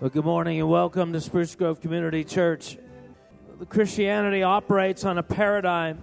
[0.00, 2.78] Well, good morning and welcome to Spruce Grove Community Church.
[3.68, 6.00] Christianity operates on a paradigm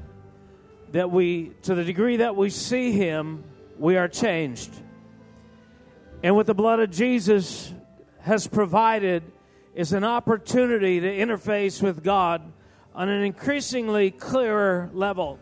[0.91, 3.43] that we, to the degree that we see Him,
[3.79, 4.69] we are changed.
[6.21, 7.73] And what the blood of Jesus
[8.19, 9.23] has provided
[9.73, 12.43] is an opportunity to interface with God
[12.93, 15.39] on an increasingly clearer level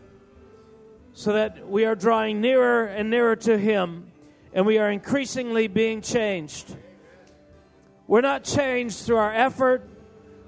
[1.12, 4.10] so that we are drawing nearer and nearer to Him
[4.54, 6.74] and we are increasingly being changed.
[8.06, 9.88] We're not changed through our effort.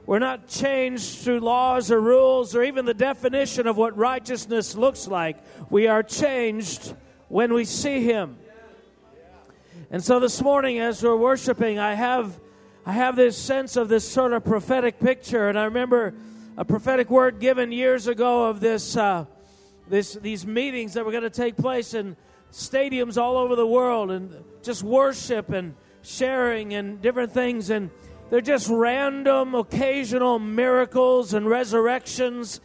[0.06, 5.06] We're not changed through laws or rules or even the definition of what righteousness looks
[5.06, 5.36] like.
[5.70, 6.94] We are changed
[7.28, 8.38] when we see Him.
[9.90, 12.38] And so this morning, as we're worshiping, I have,
[12.86, 15.48] I have this sense of this sort of prophetic picture.
[15.48, 16.14] And I remember
[16.56, 19.26] a prophetic word given years ago of this, uh,
[19.88, 22.16] this, these meetings that were going to take place in
[22.52, 27.70] stadiums all over the world and just worship and sharing and different things.
[27.70, 27.90] And
[28.30, 32.60] they're just random, occasional miracles and resurrections.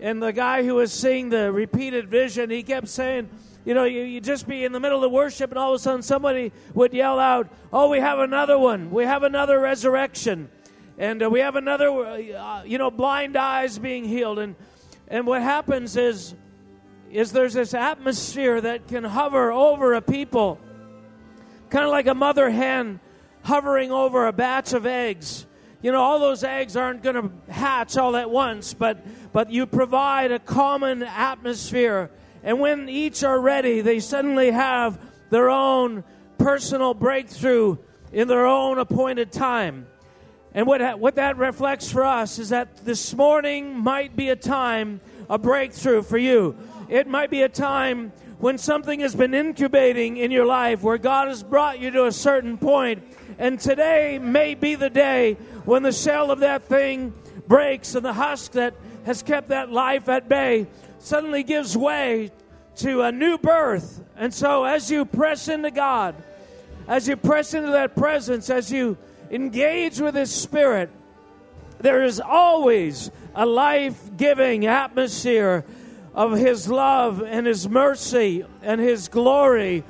[0.00, 3.28] And the guy who was seeing the repeated vision, he kept saying,
[3.64, 5.78] you know, you, you just be in the middle of worship, and all of a
[5.78, 8.90] sudden somebody would yell out, Oh, we have another one.
[8.90, 10.48] We have another resurrection.
[10.96, 14.38] And uh, we have another, uh, you know, blind eyes being healed.
[14.38, 14.56] And,
[15.08, 16.34] and what happens is,
[17.10, 20.60] is there's this atmosphere that can hover over a people
[21.70, 23.00] kind of like a mother hen
[23.42, 25.46] hovering over a batch of eggs.
[25.80, 29.66] You know, all those eggs aren't going to hatch all at once, but, but you
[29.66, 32.10] provide a common atmosphere.
[32.42, 34.98] And when each are ready, they suddenly have
[35.30, 36.04] their own
[36.36, 37.76] personal breakthrough
[38.12, 39.86] in their own appointed time.
[40.54, 45.00] And what, what that reflects for us is that this morning might be a time,
[45.28, 46.56] a breakthrough for you.
[46.88, 51.28] It might be a time when something has been incubating in your life where God
[51.28, 53.02] has brought you to a certain point,
[53.38, 57.12] and today may be the day when the shell of that thing
[57.48, 60.66] breaks and the husk that has kept that life at bay
[60.98, 62.30] suddenly gives way
[62.76, 64.02] to a new birth.
[64.16, 66.14] And so, as you press into God,
[66.86, 68.96] as you press into that presence, as you
[69.30, 70.90] engage with His Spirit,
[71.80, 75.64] there is always a life giving atmosphere
[76.14, 79.84] of His love and His mercy and His glory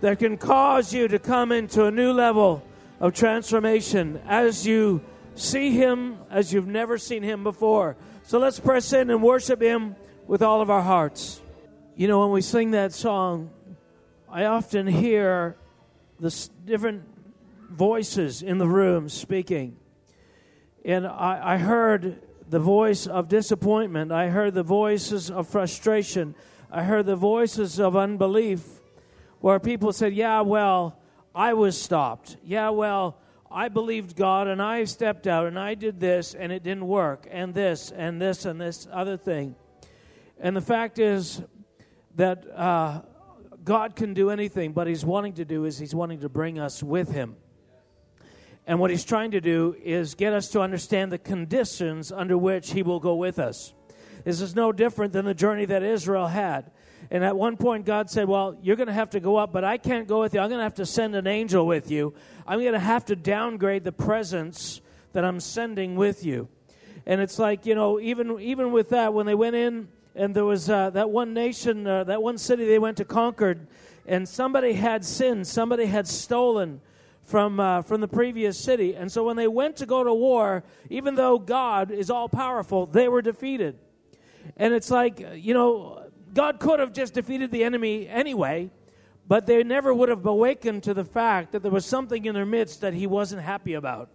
[0.00, 2.62] that can cause you to come into a new level
[3.00, 5.02] of transformation as you
[5.34, 7.96] see Him as you've never seen Him before.
[8.24, 9.96] So let's press in and worship Him
[10.26, 11.40] with all of our hearts.
[11.96, 13.50] You know, when we sing that song,
[14.28, 15.56] I often hear
[16.18, 17.02] the different
[17.70, 19.76] voices in the room speaking.
[20.84, 24.12] And I, I heard the voice of disappointment.
[24.12, 26.34] I heard the voices of frustration.
[26.70, 28.62] I heard the voices of unbelief
[29.40, 31.00] where people said, Yeah, well,
[31.34, 32.36] I was stopped.
[32.44, 33.16] Yeah, well,
[33.50, 37.26] I believed God and I stepped out and I did this and it didn't work,
[37.30, 39.56] and this and this and this other thing.
[40.38, 41.40] And the fact is
[42.16, 43.00] that uh,
[43.64, 46.82] God can do anything, but He's wanting to do is He's wanting to bring us
[46.82, 47.34] with Him.
[48.66, 52.72] And what he's trying to do is get us to understand the conditions under which
[52.72, 53.74] he will go with us.
[54.24, 56.70] This is no different than the journey that Israel had.
[57.10, 59.64] And at one point, God said, Well, you're going to have to go up, but
[59.64, 60.40] I can't go with you.
[60.40, 62.14] I'm going to have to send an angel with you.
[62.46, 64.80] I'm going to have to downgrade the presence
[65.12, 66.48] that I'm sending with you.
[67.04, 70.44] And it's like, you know, even, even with that, when they went in and there
[70.44, 73.66] was uh, that one nation, uh, that one city they went to conquered,
[74.06, 76.80] and somebody had sinned, somebody had stolen
[77.24, 78.94] from, uh, from the previous city.
[78.94, 82.86] And so when they went to go to war, even though God is all powerful,
[82.86, 83.78] they were defeated.
[84.56, 88.70] And it's like, you know, God could have just defeated the enemy anyway,
[89.28, 92.46] but they never would have awakened to the fact that there was something in their
[92.46, 94.10] midst that he wasn't happy about.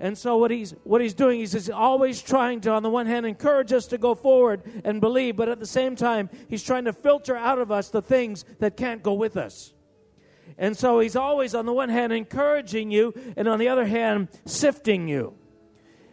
[0.00, 3.06] And so what he's what he's doing is he's always trying to, on the one
[3.06, 6.84] hand, encourage us to go forward and believe, but at the same time, he's trying
[6.84, 9.72] to filter out of us the things that can't go with us.
[10.58, 14.28] And so he's always, on the one hand, encouraging you, and on the other hand,
[14.44, 15.34] sifting you.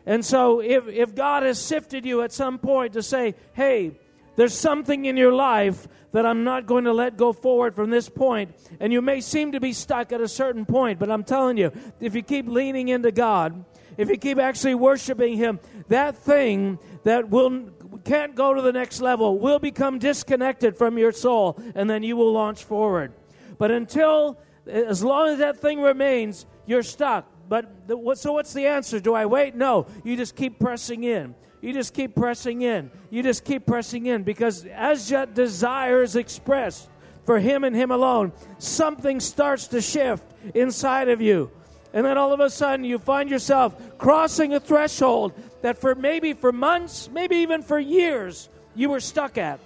[0.05, 3.97] And so if, if God has sifted you at some point to say, hey,
[4.35, 8.07] there's something in your life that I'm not going to let go forward from this
[8.07, 11.57] point, and you may seem to be stuck at a certain point, but I'm telling
[11.57, 13.65] you, if you keep leaning into God,
[13.97, 17.69] if you keep actually worshiping Him, that thing that will
[18.03, 22.15] can't go to the next level will become disconnected from your soul, and then you
[22.15, 23.13] will launch forward.
[23.57, 24.37] But until,
[24.67, 27.29] as long as that thing remains, you're stuck.
[27.47, 28.99] But the, what, so what's the answer?
[28.99, 29.55] Do I wait?
[29.55, 29.87] No.
[30.03, 31.35] You just keep pressing in.
[31.61, 32.91] You just keep pressing in.
[33.09, 36.89] You just keep pressing in because as that desire is expressed
[37.25, 40.23] for Him and Him alone, something starts to shift
[40.53, 41.51] inside of you.
[41.93, 46.33] And then all of a sudden you find yourself crossing a threshold that for maybe
[46.33, 49.59] for months, maybe even for years, you were stuck at.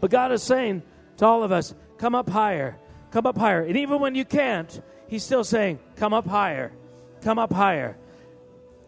[0.00, 0.82] But God is saying
[1.18, 2.76] to all of us, come up higher,
[3.10, 3.62] come up higher.
[3.62, 6.72] And even when you can't, He's still saying, come up higher,
[7.22, 7.96] come up higher,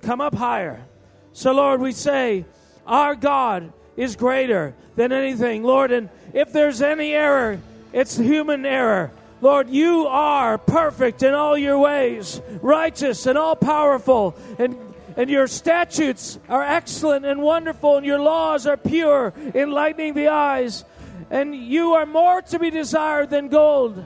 [0.03, 0.85] come up higher.
[1.33, 2.45] So, Lord, we say,
[2.87, 5.63] our God is greater than anything.
[5.63, 7.61] Lord, and if there's any error,
[7.93, 9.11] it's human error.
[9.41, 14.77] Lord, you are perfect in all your ways, righteous and all powerful, and,
[15.17, 20.85] and your statutes are excellent and wonderful, and your laws are pure, enlightening the eyes.
[21.31, 24.05] And you are more to be desired than gold,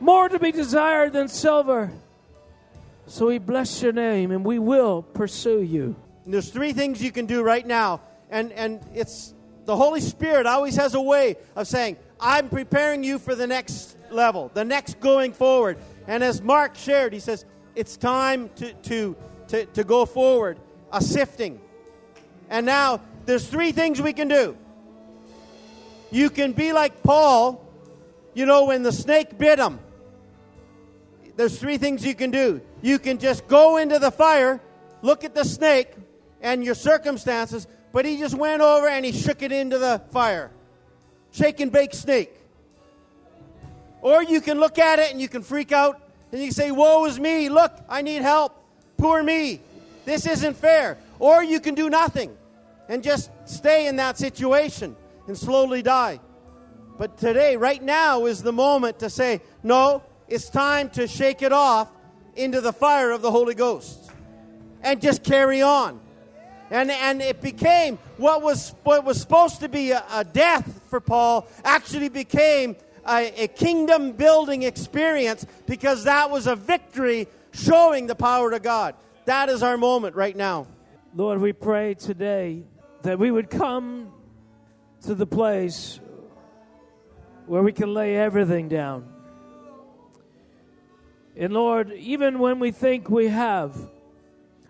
[0.00, 1.90] more to be desired than silver.
[3.06, 5.94] So we bless your name and we will pursue you.
[6.24, 8.00] And there's three things you can do right now.
[8.30, 9.34] And, and it's
[9.66, 13.96] the Holy Spirit always has a way of saying, I'm preparing you for the next
[14.10, 15.76] level, the next going forward.
[16.06, 17.44] And as Mark shared, he says,
[17.74, 19.16] it's time to, to,
[19.48, 20.58] to, to go forward,
[20.92, 21.60] a sifting.
[22.48, 24.56] And now there's three things we can do.
[26.14, 27.60] You can be like Paul,
[28.34, 29.80] you know, when the snake bit him.
[31.34, 32.60] There's three things you can do.
[32.82, 34.60] You can just go into the fire,
[35.02, 35.90] look at the snake
[36.40, 40.52] and your circumstances, but he just went over and he shook it into the fire.
[41.32, 42.32] Shake and bake snake.
[44.00, 46.00] Or you can look at it and you can freak out
[46.30, 47.48] and you say, Woe is me.
[47.48, 48.56] Look, I need help.
[48.98, 49.60] Poor me.
[50.04, 50.96] This isn't fair.
[51.18, 52.36] Or you can do nothing
[52.88, 54.94] and just stay in that situation
[55.26, 56.20] and slowly die.
[56.98, 61.52] But today, right now, is the moment to say, No, it's time to shake it
[61.52, 61.90] off
[62.36, 64.10] into the fire of the Holy Ghost
[64.82, 66.00] and just carry on.
[66.70, 71.00] And, and it became what was, what was supposed to be a, a death for
[71.00, 78.14] Paul, actually became a, a kingdom building experience because that was a victory showing the
[78.14, 78.94] power of God.
[79.26, 80.66] That is our moment right now.
[81.14, 82.64] Lord, we pray today
[83.02, 84.12] that we would come
[85.04, 86.00] to the place
[87.46, 89.08] where we can lay everything down.
[91.36, 93.76] And Lord, even when we think we have,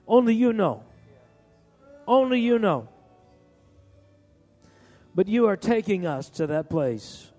[0.09, 0.83] only you know.
[2.07, 2.89] Only you know.
[5.15, 7.31] But you are taking us to that place.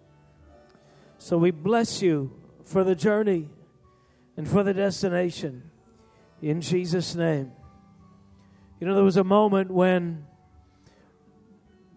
[1.18, 2.32] So we bless you
[2.64, 3.50] for the journey
[4.38, 5.70] and for the destination
[6.42, 7.52] in Jesus' name.
[8.80, 10.26] You know, there was a moment when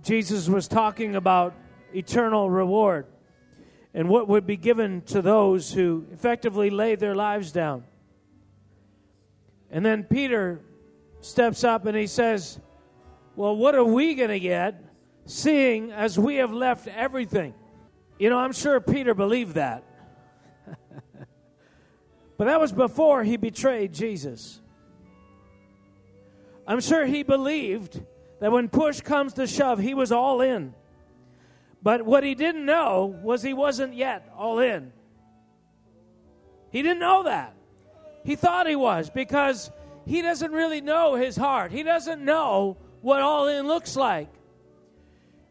[0.03, 1.55] Jesus was talking about
[1.95, 3.06] eternal reward
[3.95, 7.85] and what would be given to those who effectively laid their lives down.
[9.71, 10.61] And then Peter
[11.21, 12.61] steps up and he says,
[13.37, 14.83] Well, what are we going to get
[15.27, 17.55] seeing as we have left everything?
[18.19, 19.85] You know, I'm sure Peter believed that.
[22.37, 24.61] but that was before he betrayed Jesus.
[26.67, 28.00] I'm sure he believed
[28.40, 30.75] that when push comes to shove, he was all in.
[31.82, 34.93] But what he didn't know was he wasn't yet all in.
[36.70, 37.55] He didn't know that.
[38.25, 39.70] He thought he was because
[40.05, 41.73] he doesn't really know his heart.
[41.73, 44.29] He doesn't know what all in looks like.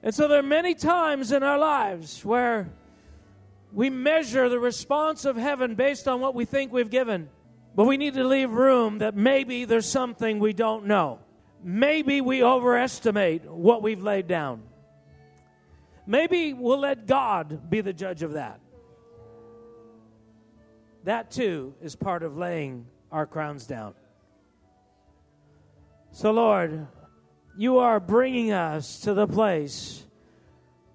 [0.03, 2.69] And so there are many times in our lives where
[3.73, 7.29] we measure the response of heaven based on what we think we've given.
[7.75, 11.19] But we need to leave room that maybe there's something we don't know.
[11.69, 14.61] Maybe we overestimate what we've laid down.
[16.05, 18.61] Maybe we'll let God be the judge of that.
[21.03, 23.95] That too is part of laying our crowns down.
[26.11, 26.87] So, Lord,
[27.57, 30.05] you are bringing us to the place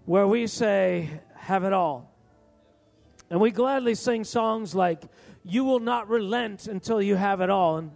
[0.06, 2.16] where we say, Have it all.
[3.28, 5.02] And we gladly sing songs like,
[5.44, 7.76] You will not relent until you have it all.
[7.76, 7.90] And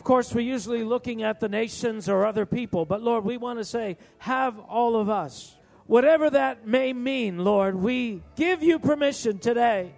[0.00, 3.58] of course, we're usually looking at the nations or other people, but Lord, we want
[3.58, 5.54] to say, Have all of us.
[5.84, 9.92] Whatever that may mean, Lord, we give you permission today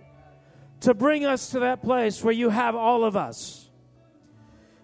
[0.81, 3.71] to bring us to that place where you have all of us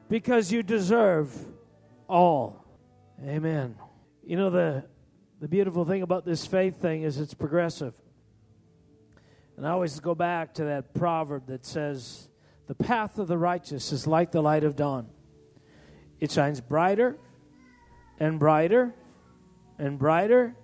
[0.08, 1.36] because you deserve
[2.08, 2.64] all.
[3.26, 3.74] Amen.
[4.24, 4.84] You know, the,
[5.40, 7.94] the beautiful thing about this faith thing is it's progressive.
[9.56, 12.27] And I always go back to that proverb that says,
[12.68, 15.08] The path of the righteous is like the light of dawn.
[16.20, 17.16] It shines brighter
[18.20, 18.94] and brighter
[19.78, 20.54] and brighter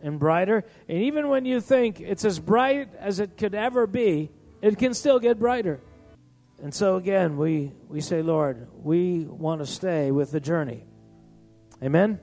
[0.00, 0.64] and brighter.
[0.88, 4.30] And even when you think it's as bright as it could ever be,
[4.62, 5.80] it can still get brighter.
[6.62, 10.84] And so again, we, we say, Lord, we want to stay with the journey.
[11.82, 12.20] Amen?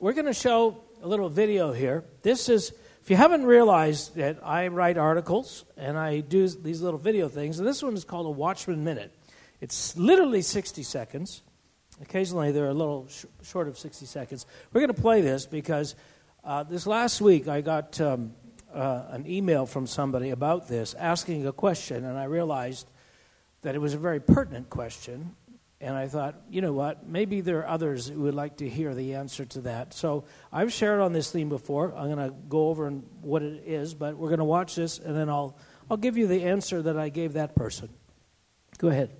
[0.00, 2.04] We're going to show a little video here.
[2.22, 2.72] This is,
[3.02, 7.58] if you haven't realized that I write articles and I do these little video things,
[7.58, 9.12] and this one is called a Watchman Minute.
[9.60, 11.42] It's literally 60 seconds.
[12.00, 14.46] Occasionally, they're a little sh- short of 60 seconds.
[14.72, 15.96] We're going to play this because
[16.44, 18.34] uh, this last week I got um,
[18.72, 22.86] uh, an email from somebody about this asking a question, and I realized
[23.62, 25.34] that it was a very pertinent question.
[25.82, 27.08] And I thought, you know what?
[27.08, 29.92] Maybe there are others who would like to hear the answer to that.
[29.94, 31.92] So I've shared on this theme before.
[31.96, 35.16] I'm going to go over what it is, but we're going to watch this, and
[35.16, 35.58] then I'll
[35.90, 37.88] I'll give you the answer that I gave that person.
[38.78, 39.10] Go ahead.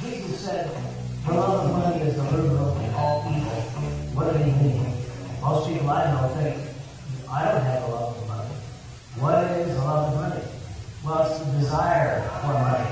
[0.00, 0.70] Jesus said,
[1.24, 3.60] the love of money is the root of all evil.
[4.12, 4.92] What did he mean?
[5.40, 6.60] Most people I know think,
[7.30, 8.54] I don't have a love of money.
[9.18, 10.31] What is the love of money?
[11.04, 12.88] It's the desire for money.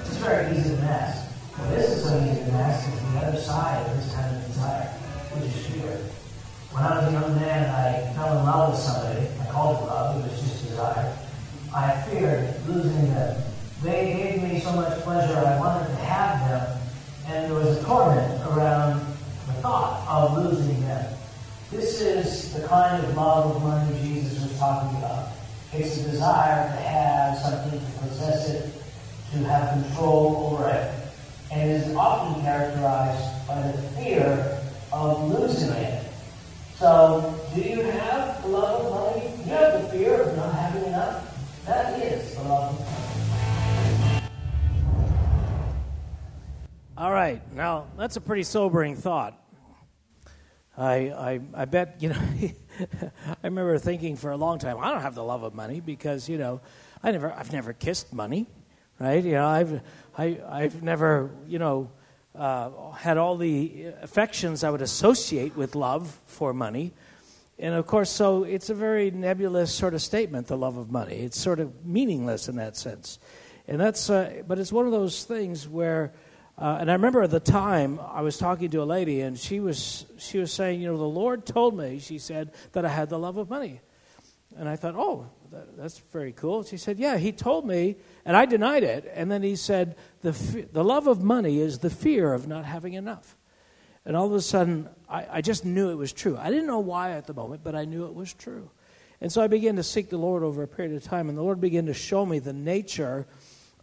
[0.00, 0.74] It's is very easy.
[0.74, 4.46] Well, this is so easy to mask is the other side of this kind of
[4.46, 4.88] desire,
[5.32, 5.96] which is fear.
[6.72, 9.28] When I was a young man, I fell in love with somebody.
[9.40, 11.16] I called it love, it was just desire.
[11.72, 13.40] I feared losing them.
[13.80, 16.78] They gave me so much pleasure, I wanted to have them,
[17.28, 19.00] and there was a torment around
[19.46, 21.14] the thought of losing them.
[21.70, 25.05] This is the kind of love of money Jesus was talking about.
[25.78, 28.72] It's a desire to have something, to possess it,
[29.32, 30.90] to have control over it.
[31.52, 34.58] And it is often characterized by the fear
[34.90, 36.02] of losing it.
[36.76, 39.30] So, do you have the love of money?
[39.36, 41.64] Do you have the fear of not having enough?
[41.66, 44.22] That is the love of money.
[46.96, 49.38] All right, now that's a pretty sobering thought.
[50.78, 52.16] I, I, I bet, you know,
[53.26, 56.28] I remember thinking for a long time, I don't have the love of money because,
[56.28, 56.60] you know,
[57.02, 58.46] I never, I've never kissed money,
[58.98, 59.22] right?
[59.22, 59.80] You know, I've,
[60.16, 61.90] I, I've never, you know,
[62.34, 66.92] uh, had all the affections I would associate with love for money.
[67.58, 71.16] And of course, so it's a very nebulous sort of statement, the love of money.
[71.16, 73.18] It's sort of meaningless in that sense.
[73.66, 76.12] And that's, uh, but it's one of those things where,
[76.58, 79.60] uh, and I remember at the time I was talking to a lady, and she
[79.60, 83.10] was she was saying, you know, the Lord told me, she said, that I had
[83.10, 83.82] the love of money,
[84.56, 86.62] and I thought, oh, that, that's very cool.
[86.62, 90.32] She said, yeah, He told me, and I denied it, and then He said, the
[90.72, 93.36] the love of money is the fear of not having enough,
[94.06, 96.38] and all of a sudden I, I just knew it was true.
[96.40, 98.70] I didn't know why at the moment, but I knew it was true,
[99.20, 101.42] and so I began to seek the Lord over a period of time, and the
[101.42, 103.26] Lord began to show me the nature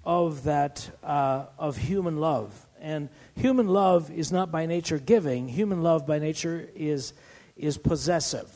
[0.04, 2.68] of that uh, of human love.
[2.82, 5.48] And human love is not by nature giving.
[5.48, 7.14] Human love by nature is
[7.56, 8.50] is possessive.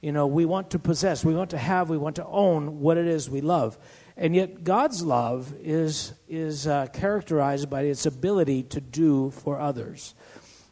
[0.00, 2.98] You know, we want to possess, we want to have, we want to own what
[2.98, 3.78] it is we love.
[4.16, 10.14] And yet, God's love is is uh, characterized by its ability to do for others.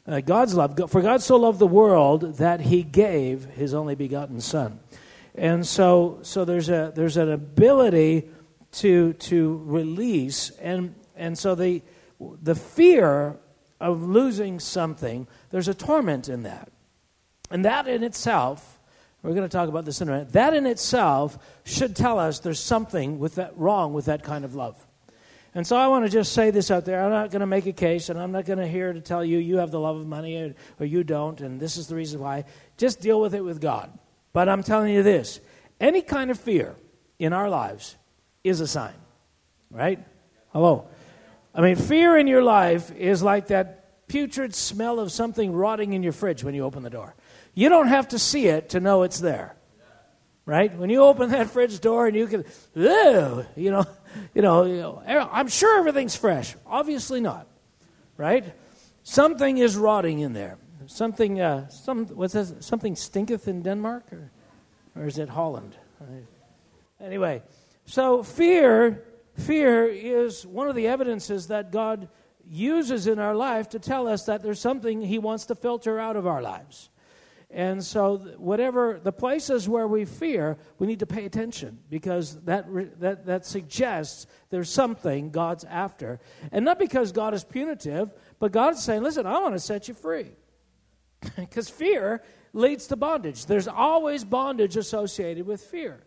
[0.07, 4.41] Uh, God's love, for God so loved the world that He gave His only begotten
[4.41, 4.81] Son.
[5.35, 8.29] And so, so there's a there's an ability
[8.73, 11.83] to to release and and so the
[12.43, 13.39] the fear
[13.81, 16.71] of losing something there's a torment in that.
[17.51, 18.79] And that in itself
[19.23, 22.39] we're going to talk about this in a minute that in itself should tell us
[22.41, 24.87] there's something with that wrong with that kind of love.
[25.55, 27.67] And so i want to just say this out there i'm not going to make
[27.67, 29.97] a case and i'm not going to here to tell you you have the love
[29.97, 32.45] of money or, or you don't and this is the reason why.
[32.77, 33.91] Just deal with it with god.
[34.33, 35.41] But i'm telling you this
[35.81, 36.77] any kind of fear
[37.19, 37.97] in our lives
[38.45, 38.95] is a sign,
[39.71, 39.99] right?
[40.53, 40.87] Hello.
[41.55, 46.03] I mean, fear in your life is like that putrid smell of something rotting in
[46.03, 47.15] your fridge when you open the door.
[47.55, 49.55] You don't have to see it to know it's there,
[50.47, 50.75] right?
[50.77, 52.45] When you open that fridge door and you can,
[52.75, 53.85] ew, you know,
[54.35, 56.55] you know, you know, I'm sure everything's fresh.
[56.67, 57.47] Obviously not,
[58.17, 58.45] right?
[59.03, 60.59] Something is rotting in there.
[60.87, 62.53] Something, uh, some, what's this?
[62.61, 64.31] Something stinketh in Denmark, or,
[64.97, 65.77] or is it Holland?
[67.01, 67.43] Anyway,
[67.91, 69.03] so fear,
[69.35, 72.09] fear is one of the evidences that God
[72.49, 76.15] uses in our life to tell us that there's something He wants to filter out
[76.15, 76.89] of our lives.
[77.51, 82.67] And so, whatever the places where we fear, we need to pay attention because that,
[83.01, 86.21] that, that suggests there's something God's after.
[86.53, 89.95] And not because God is punitive, but God's saying, listen, I want to set you
[89.95, 90.31] free.
[91.37, 93.47] Because fear leads to bondage.
[93.47, 96.05] There's always bondage associated with fear.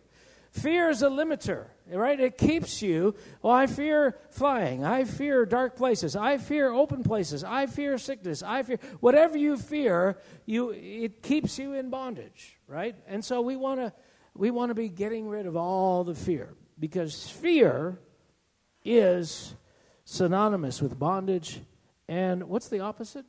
[0.54, 2.18] Fear is a limiter, right?
[2.18, 3.14] It keeps you.
[3.42, 4.84] Well, I fear flying.
[4.84, 6.16] I fear dark places.
[6.16, 7.44] I fear open places.
[7.44, 8.42] I fear sickness.
[8.42, 12.96] I fear whatever you fear, you it keeps you in bondage, right?
[13.06, 13.92] And so we want to
[14.34, 17.98] we want to be getting rid of all the fear because fear
[18.84, 19.54] is
[20.04, 21.60] synonymous with bondage
[22.08, 23.24] and what's the opposite?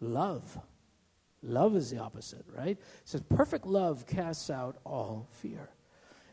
[0.00, 0.58] Love.
[1.42, 2.78] Love is the opposite, right?
[2.78, 5.68] It says perfect love casts out all fear.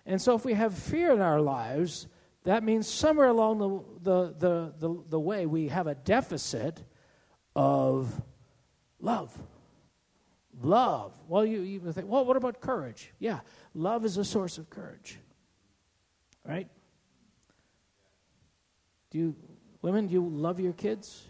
[0.06, 2.08] And so if we have fear in our lives,
[2.44, 6.84] that means somewhere along the, the, the, the, the way we have a deficit
[7.56, 8.22] of
[9.00, 9.36] love.
[10.62, 11.14] Love.
[11.28, 13.12] Well, you, even think, well, what about courage?
[13.20, 13.40] Yeah,
[13.74, 15.18] love is a source of courage.
[16.48, 16.70] Right?
[19.10, 19.36] Do you,
[19.82, 21.26] women, do you love your kids?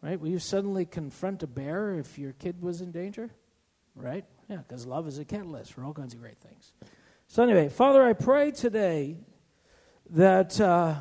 [0.00, 0.18] Right?
[0.18, 3.30] Will you suddenly confront a bear if your kid was in danger?
[3.94, 4.24] Right?
[4.48, 6.72] Yeah, because love is a catalyst for all kinds of great things.
[7.32, 9.16] So, anyway, Father, I pray today
[10.10, 10.96] that, uh,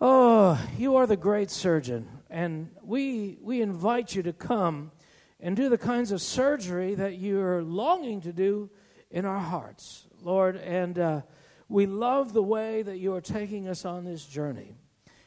[0.00, 4.92] oh, you are the great surgeon, and we, we invite you to come
[5.40, 8.70] and do the kinds of surgery that you're longing to do
[9.10, 10.54] in our hearts, Lord.
[10.54, 11.22] And uh,
[11.68, 14.76] we love the way that you are taking us on this journey.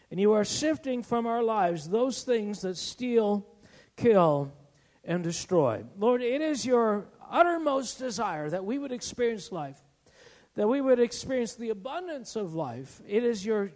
[0.09, 3.45] And you are sifting from our lives those things that steal,
[3.97, 4.53] kill,
[5.03, 5.83] and destroy.
[5.97, 9.79] Lord, it is your uttermost desire that we would experience life,
[10.55, 13.01] that we would experience the abundance of life.
[13.07, 13.71] It is your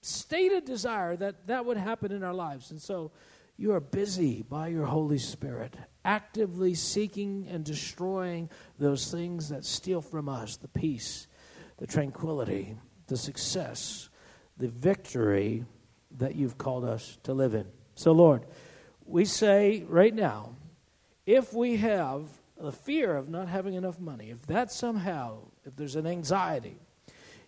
[0.00, 2.70] stated desire that that would happen in our lives.
[2.70, 3.12] And so,
[3.56, 10.00] you are busy by your Holy Spirit, actively seeking and destroying those things that steal
[10.00, 11.28] from us the peace,
[11.76, 14.08] the tranquility, the success,
[14.56, 15.64] the victory
[16.18, 17.66] that you've called us to live in.
[17.94, 18.44] So, Lord,
[19.06, 20.56] we say right now,
[21.26, 22.22] if we have
[22.60, 26.78] the fear of not having enough money, if that somehow, if there's an anxiety,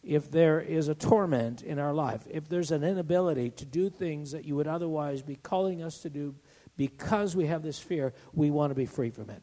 [0.03, 4.33] if there is a torment in our life, if there's an inability to do things
[4.33, 6.35] that you would otherwise be calling us to do
[6.77, 9.43] because we have this fear, we want to be free from it.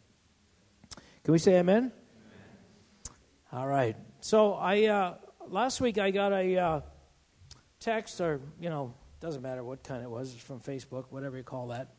[1.23, 1.77] Can we say amen?
[1.77, 1.91] amen.
[3.51, 3.95] All right.
[4.21, 5.15] So I uh,
[5.47, 6.81] last week I got a uh,
[7.79, 11.43] text, or you know, doesn't matter what kind it was, it's from Facebook, whatever you
[11.43, 11.89] call that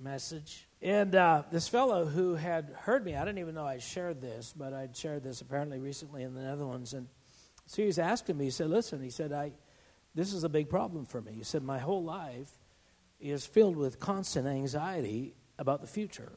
[0.00, 0.66] message.
[0.82, 4.54] And uh, this fellow who had heard me, I didn't even know I shared this,
[4.56, 7.06] but I'd shared this apparently recently in the Netherlands, and
[7.70, 9.52] so he was asking me, he said, Listen, he said, I,
[10.12, 11.30] this is a big problem for me.
[11.30, 12.50] He said, My whole life
[13.20, 16.32] is filled with constant anxiety about the future,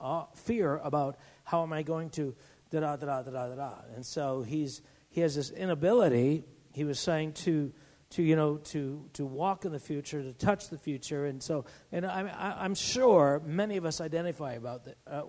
[0.00, 2.34] uh, fear about how am I going to
[2.70, 3.72] da da da da da da.
[3.94, 4.80] And so he's,
[5.10, 7.74] he has this inability, he was saying, to
[8.10, 11.26] to you know to to walk in the future to touch the future.
[11.26, 15.22] And so and i'm i'm sure many of us identify about the, uh,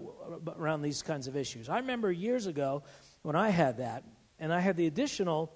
[0.57, 1.69] around these kinds of issues.
[1.69, 2.83] I remember years ago
[3.21, 4.03] when i had that
[4.41, 5.53] and I had the additional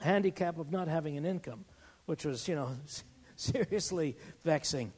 [0.00, 1.64] handicap of not having an income,
[2.06, 2.76] which was, you know,
[3.36, 4.92] seriously vexing.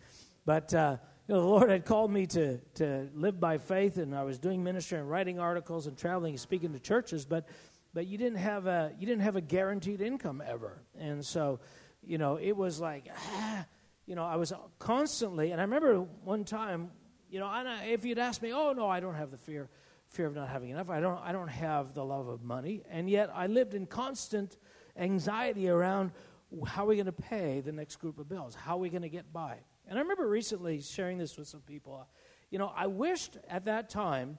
[0.46, 0.96] But, uh,
[1.28, 4.38] you know, the Lord had called me to, to live by faith, and I was
[4.38, 7.46] doing ministry and writing articles and traveling and speaking to churches, but,
[7.92, 10.83] but you, didn't have a, you didn't have a guaranteed income ever.
[10.98, 11.61] And so,
[12.03, 13.66] you know, it was like, ah,
[14.07, 16.90] you know, I was constantly, and I remember one time,
[17.31, 19.68] you know, I, if you'd asked me, oh, no, I don't have the fear
[20.11, 20.90] fear of not having enough.
[20.90, 22.83] I don't, I don't have the love of money.
[22.90, 24.57] And yet I lived in constant
[24.96, 26.11] anxiety around
[26.66, 28.57] how are we going to pay the next group of bills?
[28.57, 29.59] How are we going to get by?
[29.88, 32.05] And I remember recently sharing this with some people.
[32.50, 34.38] You know, I wished at that time,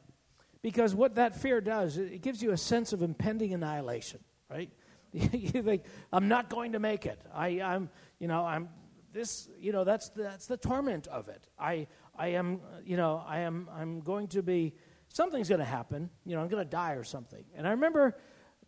[0.61, 4.19] because what that fear does, it gives you a sense of impending annihilation,
[4.49, 4.69] right?
[5.13, 7.19] you think, I'm not going to make it.
[7.33, 8.69] I, I'm, you know, I'm
[9.13, 11.47] this, you know, that's the, that's the torment of it.
[11.59, 14.73] I, I am, you know, I am, I'm going to be
[15.09, 16.09] something's going to happen.
[16.25, 17.43] You know, I'm going to die or something.
[17.55, 18.17] And I remember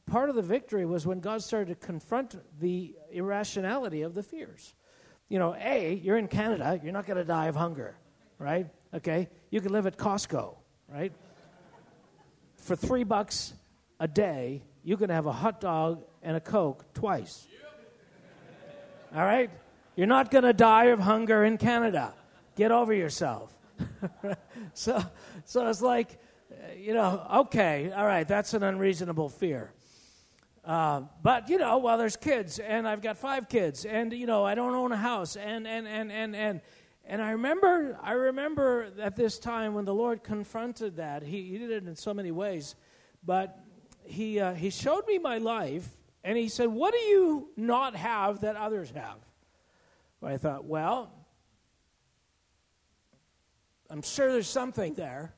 [0.06, 4.74] part of the victory was when God started to confront the irrationality of the fears.
[5.30, 7.96] You know, A, you're in Canada, you're not going to die of hunger,
[8.38, 8.68] right?
[8.94, 9.30] Okay?
[9.50, 10.56] You can live at Costco,
[10.88, 11.14] right?
[12.64, 13.54] For three bucks
[14.00, 17.46] a day, you can have a hot dog and a Coke twice.
[19.14, 19.50] All right?
[19.98, 22.14] You're not going to die of hunger in Canada.
[22.56, 23.54] Get over yourself.
[24.74, 25.04] so,
[25.44, 26.18] so it's like,
[26.78, 29.74] you know, okay, all right, that's an unreasonable fear.
[30.64, 34.46] Uh, but you know, well, there's kids, and I've got five kids, and you know,
[34.46, 36.62] I don't own a house, and and and and and
[37.06, 41.24] and I remember, I remember at this time when the Lord confronted that.
[41.24, 42.76] He, he did it in so many ways,
[43.26, 43.60] but
[44.04, 45.88] he uh, he showed me my life,
[46.24, 49.18] and he said, "What do you not have that others have?"
[50.22, 51.12] Well, I thought, well,
[53.90, 55.34] I'm sure there's something there.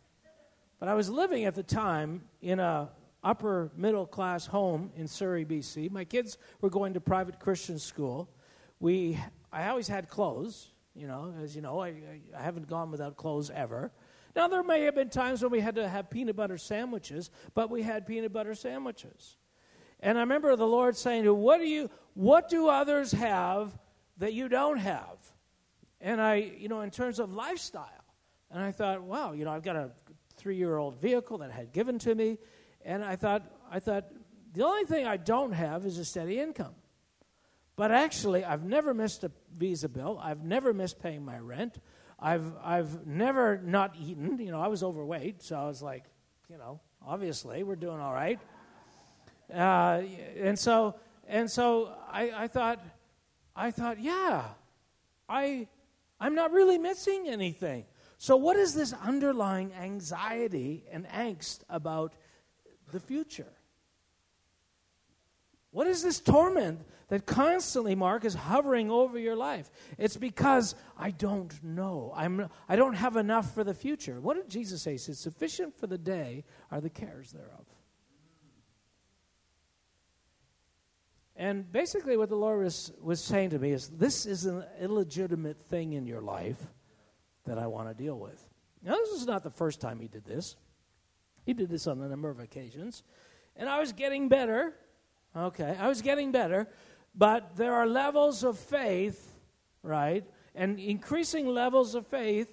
[0.79, 2.89] But I was living at the time in a
[3.23, 5.89] upper middle class home in Surrey, BC.
[5.89, 8.29] My kids were going to private Christian school.
[8.79, 9.19] We,
[9.51, 11.93] I always had clothes, you know, as you know, I,
[12.35, 13.91] I haven't gone without clothes ever.
[14.35, 17.69] Now, there may have been times when we had to have peanut butter sandwiches, but
[17.69, 19.37] we had peanut butter sandwiches.
[19.99, 23.77] And I remember the Lord saying, to What do you what do others have
[24.17, 25.17] that you don't have?
[26.01, 27.89] And I, you know, in terms of lifestyle,
[28.51, 29.91] And I thought, wow, you know, I've got a
[30.37, 32.37] three year old vehicle that I had given to me.
[32.83, 34.05] And I thought, I thought,
[34.53, 36.75] the only thing I don't have is a steady income.
[37.75, 40.19] But actually, I've never missed a visa bill.
[40.21, 41.79] I've never missed paying my rent.
[42.19, 44.39] I've, I've never not eaten.
[44.39, 46.05] You know, I was overweight, so I was like,
[46.49, 48.39] you know, obviously we're doing all right.
[49.53, 50.01] Uh,
[50.37, 50.95] and so,
[51.27, 52.79] and so I, I thought,
[53.55, 54.45] I thought, yeah,
[55.27, 55.67] I,
[56.19, 57.85] I'm not really missing anything.
[58.17, 62.13] So, what is this underlying anxiety and angst about
[62.91, 63.51] the future?
[65.71, 69.69] What is this torment that constantly, Mark, is hovering over your life?
[69.97, 72.11] It's because I don't know.
[72.15, 74.19] I'm, I don't have enough for the future.
[74.19, 74.93] What did Jesus say?
[74.93, 77.65] He said, Sufficient for the day are the cares thereof.
[81.35, 85.59] And basically, what the Lord was, was saying to me is this is an illegitimate
[85.59, 86.59] thing in your life
[87.45, 88.47] that I want to deal with.
[88.81, 90.55] Now, this is not the first time he did this,
[91.45, 93.03] he did this on a number of occasions.
[93.57, 94.73] And I was getting better
[95.37, 96.67] Okay, I was getting better,
[97.17, 99.33] but there are levels of faith,
[99.81, 100.25] right?
[100.53, 102.49] And increasing levels of faith,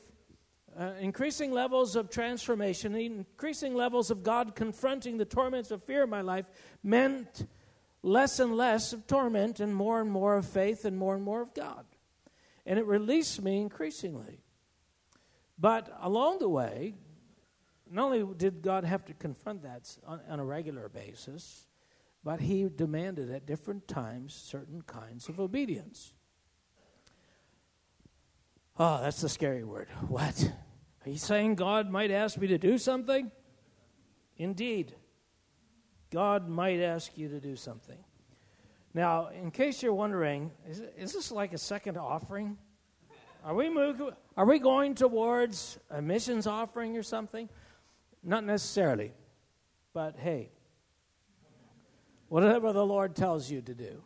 [0.79, 6.11] uh, increasing levels of transformation, increasing levels of God confronting the torments of fear in
[6.11, 6.47] my life
[6.83, 7.47] meant
[8.03, 11.43] less and less of torment and more and more of faith and more and more
[11.43, 11.85] of God.
[12.65, 14.41] And it released me increasingly.
[15.59, 16.95] But along the way,
[17.91, 21.67] not only did God have to confront that on, on a regular basis,
[22.25, 26.13] but he demanded at different times certain kinds of obedience.
[28.79, 29.89] Oh, that's the scary word.
[30.09, 30.53] What?
[31.05, 33.31] Are you saying God might ask me to do something?
[34.37, 34.95] Indeed.
[36.11, 37.99] God might ask you to do something.
[38.95, 42.59] Now, in case you're wondering, is, is this like a second offering?
[43.45, 44.01] Are we, move,
[44.37, 47.49] are we going towards a missions offering or something?
[48.23, 49.13] Not necessarily.
[49.93, 50.51] But hey,
[52.33, 54.03] whatever the Lord tells you to do.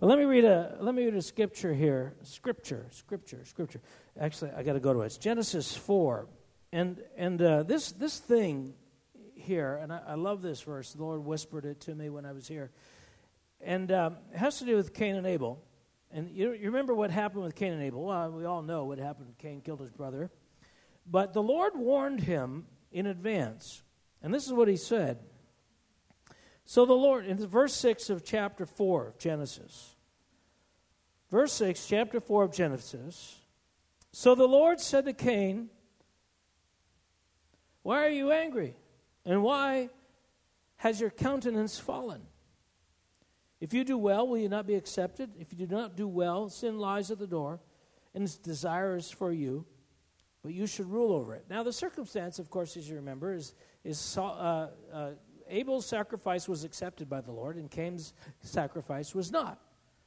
[0.00, 2.14] But let me read a let me read a scripture here.
[2.22, 3.82] Scripture, scripture, scripture.
[4.18, 5.06] Actually, I got to go to it.
[5.06, 6.26] It's Genesis four,
[6.72, 8.72] and and uh, this this thing
[9.34, 10.94] here, and I, I, love this verse.
[10.94, 12.70] The Lord whispered it to me when I was here,
[13.60, 15.62] and um, it has to do with Cain and Abel.
[16.10, 18.04] And you, you remember what happened with Cain and Abel?
[18.04, 19.34] Well, we all know what happened.
[19.38, 20.30] Cain killed his brother,
[21.06, 23.82] but the Lord warned him in advance,
[24.22, 25.18] and this is what He said.
[26.64, 29.94] So the Lord, in verse 6 of chapter 4 of Genesis,
[31.30, 33.40] verse 6, chapter 4 of Genesis,
[34.12, 35.68] so the Lord said to Cain,
[37.82, 38.76] Why are you angry?
[39.26, 39.90] And why
[40.76, 42.22] has your countenance fallen?
[43.60, 45.30] If you do well, will you not be accepted?
[45.38, 47.60] If you do not do well, sin lies at the door,
[48.14, 49.66] and its desire is for you,
[50.42, 51.46] but you should rule over it.
[51.48, 55.10] Now, the circumstance, of course, as you remember, is, is uh, uh,
[55.48, 59.58] Abel's sacrifice was accepted by the Lord, and Cain's sacrifice was not,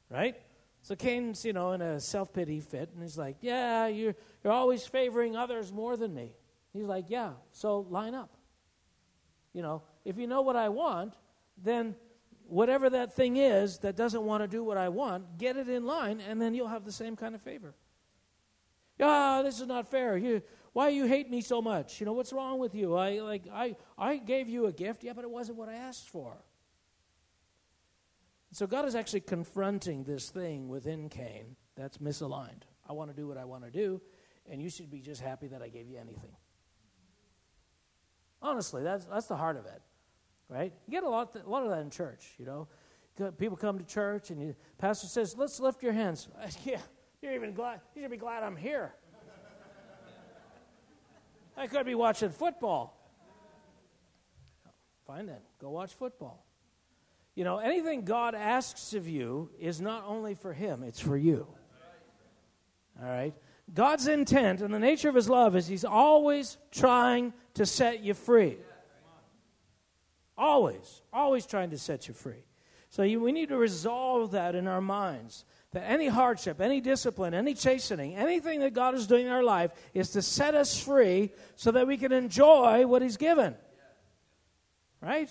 [0.10, 0.36] right?
[0.82, 4.54] So Cain's, you know, in a self pity fit, and he's like, Yeah, you're, you're
[4.54, 6.34] always favoring others more than me.
[6.74, 8.38] He's like, Yeah, so line up.
[9.54, 11.16] You know, if you know what I want,
[11.62, 11.96] then
[12.48, 15.86] whatever that thing is that doesn't want to do what I want, get it in
[15.86, 17.74] line, and then you'll have the same kind of favor.
[19.00, 20.18] Yeah, this is not fair.
[20.18, 20.42] You,
[20.78, 22.00] why you hate me so much?
[22.00, 22.94] You know, what's wrong with you?
[22.94, 26.08] I like I I gave you a gift, yeah, but it wasn't what I asked
[26.08, 26.38] for.
[28.52, 32.62] So God is actually confronting this thing within Cain that's misaligned.
[32.88, 34.00] I want to do what I want to do,
[34.48, 36.36] and you should be just happy that I gave you anything.
[38.40, 39.82] Honestly, that's that's the heart of it,
[40.48, 40.72] right?
[40.86, 42.36] You get a lot a lot of that in church.
[42.38, 42.68] You know,
[43.40, 46.28] people come to church and the pastor says, "Let's lift your hands."
[46.64, 46.82] yeah,
[47.24, 47.82] you're even glad.
[47.96, 48.94] You should be glad I'm here.
[51.58, 52.94] I could be watching football.
[55.08, 56.46] Fine then, go watch football.
[57.34, 61.48] You know, anything God asks of you is not only for Him, it's for you.
[63.02, 63.34] All right?
[63.74, 68.14] God's intent and the nature of His love is He's always trying to set you
[68.14, 68.58] free.
[70.38, 72.44] Always, always trying to set you free.
[72.90, 77.34] So you, we need to resolve that in our minds that any hardship, any discipline,
[77.34, 81.32] any chastening, anything that God is doing in our life is to set us free
[81.56, 83.56] so that we can enjoy what He's given.
[85.02, 85.30] Right?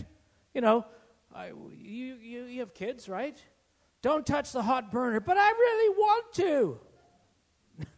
[0.54, 0.86] You know,
[1.34, 3.36] I, you, you, you have kids, right?
[4.02, 6.80] Don't touch the hot burner, but I really want to.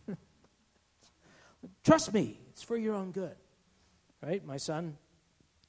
[1.85, 3.35] Trust me, it's for your own good.
[4.23, 4.45] Right?
[4.45, 4.97] My son,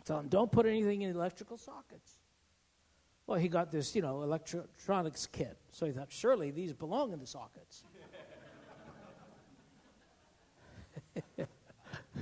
[0.05, 2.08] tell him, don't put anything in electrical sockets.
[3.29, 5.55] Well, he got this, you know, electronics kit.
[5.69, 7.83] So he thought, surely these belong in the sockets.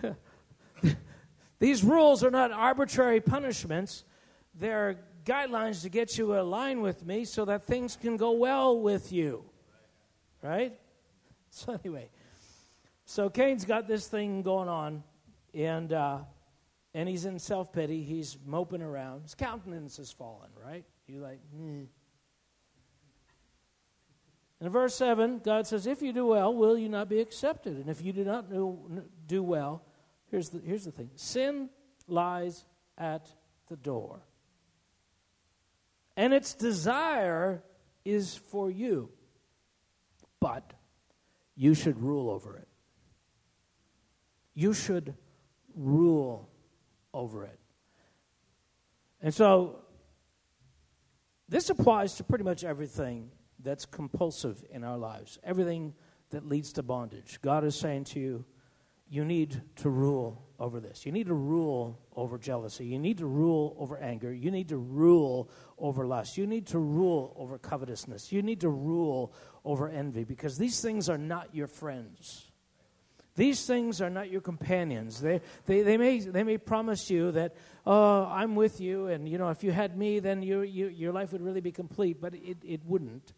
[1.60, 4.04] These rules are not arbitrary punishments,
[4.54, 9.14] they're guidelines to get you aligned with me so that things can go well with
[9.14, 9.46] you.
[10.44, 10.78] Right?
[11.52, 12.10] So, anyway,
[13.06, 15.04] so Cain's got this thing going on,
[15.54, 16.18] and, uh,
[16.94, 18.04] and he's in self pity.
[18.04, 19.24] He's moping around.
[19.24, 20.84] His countenance has fallen, right?
[21.08, 21.84] You're like, hmm.
[24.60, 27.78] In verse 7, God says, If you do well, will you not be accepted?
[27.78, 29.84] And if you do not do, do well,
[30.32, 31.70] here's the, here's the thing sin
[32.08, 32.66] lies
[32.98, 33.28] at
[33.70, 34.22] the door
[36.18, 37.62] and its desire
[38.04, 39.12] is for you,
[40.42, 40.74] but
[41.56, 42.68] you should rule over it.
[44.56, 45.14] You should
[45.76, 46.50] rule
[47.14, 47.60] over it.
[49.22, 49.80] And so,
[51.50, 55.94] this applies to pretty much everything that's compulsive in our lives, everything
[56.30, 57.40] that leads to bondage.
[57.42, 58.46] God is saying to you,
[59.10, 61.06] you need to rule over this.
[61.06, 62.86] You need to rule over jealousy.
[62.86, 64.34] You need to rule over anger.
[64.34, 66.38] You need to rule over lust.
[66.38, 68.32] You need to rule over covetousness.
[68.32, 69.34] You need to rule
[69.64, 72.47] over envy because these things are not your friends.
[73.38, 75.22] These things are not your companions.
[75.22, 79.38] They, they, they, may, they may promise you that, oh, I'm with you, and you
[79.38, 82.34] know, if you had me, then you, you, your life would really be complete, but
[82.34, 83.34] it, it wouldn't.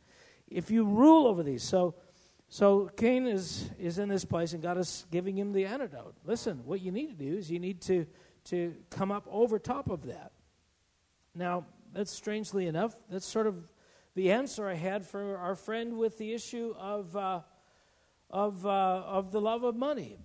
[0.47, 1.95] If you rule over these, so
[2.51, 6.15] so Cain is, is in this place, and God is giving him the antidote.
[6.25, 8.07] Listen, what you need to do is you need to,
[8.45, 10.31] to come up over top of that.
[11.35, 13.71] Now, that's strangely enough, that's sort of
[14.15, 17.41] the answer I had for our friend with the issue of, uh,
[18.29, 20.17] of, uh, of the love of money.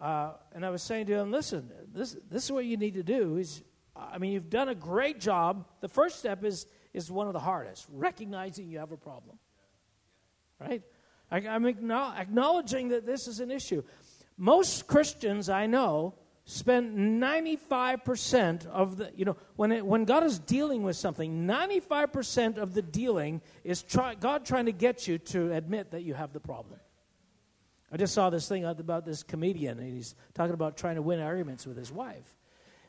[0.00, 3.02] Uh, and I was saying to him, listen, this, this is what you need to
[3.02, 3.36] do.
[3.38, 3.62] Is,
[3.94, 5.66] I mean, you've done a great job.
[5.80, 9.38] The first step is, is one of the hardest, recognizing you have a problem.
[10.60, 10.82] Right?
[11.30, 13.82] I, am acknowledging that this is an issue.
[14.36, 20.38] Most Christians I know spend 95% of the, you know, when, it, when God is
[20.38, 25.52] dealing with something, 95% of the dealing is try, God trying to get you to
[25.52, 26.78] admit that you have the problem.
[27.92, 31.20] I just saw this thing about this comedian, and he's talking about trying to win
[31.20, 32.36] arguments with his wife.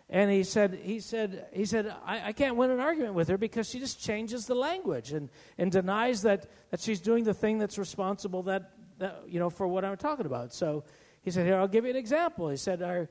[0.10, 3.38] And he said, he said, he said, I, I, can't win an argument with her
[3.38, 7.58] because she just changes the language and, and denies that, that she's doing the thing
[7.58, 10.54] that's responsible that, that, you know, for what I'm talking about.
[10.54, 10.86] So
[11.24, 12.48] he said, here, I'll give you an example.
[12.48, 13.10] He said, I,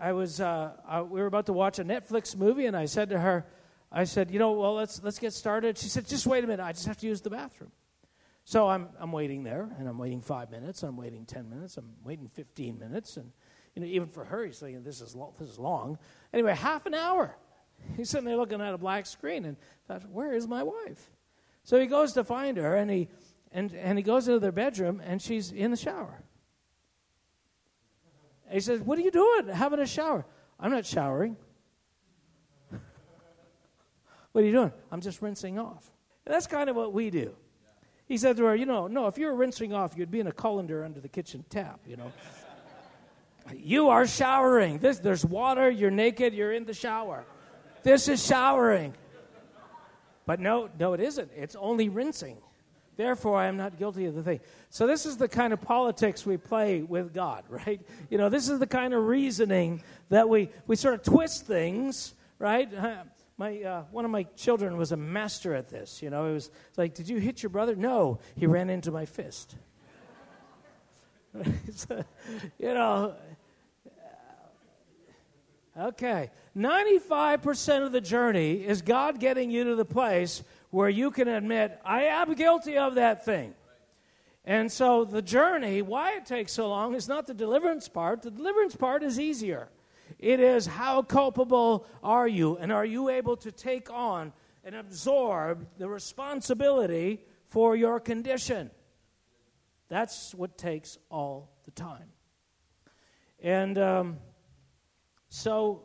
[0.00, 3.10] I was, uh, I, we were about to watch a Netflix movie, and I said
[3.10, 3.44] to her,
[3.90, 5.76] I said, you know, well, let's, let's get started.
[5.78, 6.62] She said, just wait a minute.
[6.62, 7.72] I just have to use the bathroom.
[8.50, 10.82] So I'm, I'm waiting there, and I'm waiting five minutes.
[10.82, 11.76] I'm waiting 10 minutes.
[11.76, 13.16] I'm waiting 15 minutes.
[13.16, 13.30] And
[13.76, 16.00] you know, even for her, he's thinking, this is, lo- this is long.
[16.34, 17.36] Anyway, half an hour.
[17.96, 21.12] He's sitting there looking at a black screen and thought, where is my wife?
[21.62, 23.08] So he goes to find her, and he,
[23.52, 26.20] and, and he goes into their bedroom, and she's in the shower.
[28.46, 30.26] And he says, what are you doing having a shower?
[30.58, 31.36] I'm not showering.
[34.32, 34.72] what are you doing?
[34.90, 35.88] I'm just rinsing off.
[36.26, 37.36] And that's kind of what we do.
[38.10, 40.26] He said to her, you know, no, if you were rinsing off, you'd be in
[40.26, 42.12] a colander under the kitchen tap, you know.
[43.56, 44.78] You are showering.
[44.78, 47.24] This, there's water, you're naked, you're in the shower.
[47.82, 48.94] This is showering.
[50.26, 51.30] But no, no, it isn't.
[51.34, 52.36] It's only rinsing.
[52.96, 54.40] Therefore, I am not guilty of the thing.
[54.68, 57.80] So, this is the kind of politics we play with God, right?
[58.08, 62.14] You know, this is the kind of reasoning that we, we sort of twist things,
[62.38, 62.70] right?
[63.40, 66.02] My, uh, one of my children was a master at this.
[66.02, 67.74] You know, it was like, Did you hit your brother?
[67.74, 69.56] No, he ran into my fist.
[71.34, 72.04] you
[72.60, 73.14] know,
[75.74, 76.30] Okay.
[76.54, 81.80] 95% of the journey is God getting you to the place where you can admit,
[81.82, 83.54] I am guilty of that thing.
[84.44, 88.20] And so the journey, why it takes so long, is not the deliverance part.
[88.20, 89.70] The deliverance part is easier.
[90.20, 92.56] It is how culpable are you?
[92.56, 98.70] And are you able to take on and absorb the responsibility for your condition?
[99.88, 102.12] That's what takes all the time.
[103.42, 103.76] And.
[103.76, 104.18] Um,
[105.30, 105.82] so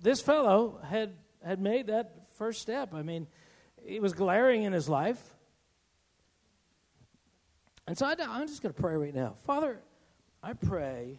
[0.00, 2.94] this fellow had, had made that first step.
[2.94, 3.26] I mean,
[3.84, 5.20] he was glaring in his life.
[7.86, 9.34] And so I, I'm just going to pray right now.
[9.44, 9.80] Father,
[10.42, 11.18] I pray,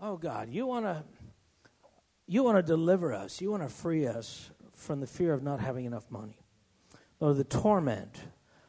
[0.00, 1.02] oh God, you want to
[2.26, 3.40] you want to deliver us.
[3.40, 6.38] You want to free us from the fear of not having enough money.
[7.20, 8.20] Or the torment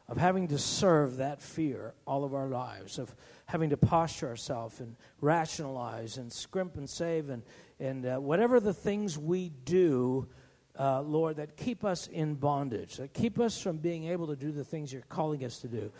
[0.08, 3.14] of having to serve that fear all of our lives, of
[3.46, 7.42] having to posture ourselves and rationalize and scrimp and save and,
[7.78, 10.26] and uh, whatever the things we do,
[10.78, 14.50] uh, Lord, that keep us in bondage, that keep us from being able to do
[14.50, 15.92] the things you're calling us to do.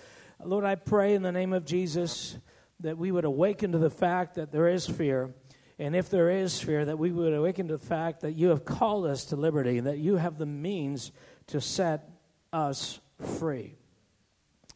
[0.43, 2.39] Lord, I pray in the name of Jesus
[2.81, 5.35] that we would awaken to the fact that there is fear.
[5.79, 8.65] And if there is fear, that we would awaken to the fact that you have
[8.65, 11.13] called us to liberty and that you have the means
[11.49, 12.09] to set
[12.53, 12.99] us
[13.39, 13.77] free.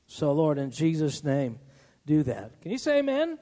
[0.07, 1.59] So, Lord, in Jesus' name,
[2.07, 2.61] do that.
[2.61, 3.21] Can you say amen?
[3.21, 3.38] amen.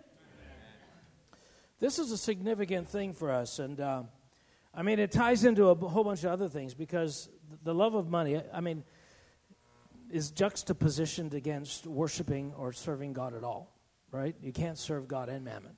[1.80, 3.58] This is a significant thing for us.
[3.58, 4.04] And uh,
[4.74, 7.28] I mean, it ties into a whole bunch of other things because
[7.62, 8.84] the love of money, I mean,
[10.10, 13.76] is juxtapositioned against worshiping or serving God at all,
[14.10, 14.34] right?
[14.40, 15.76] You can't serve God and mammon.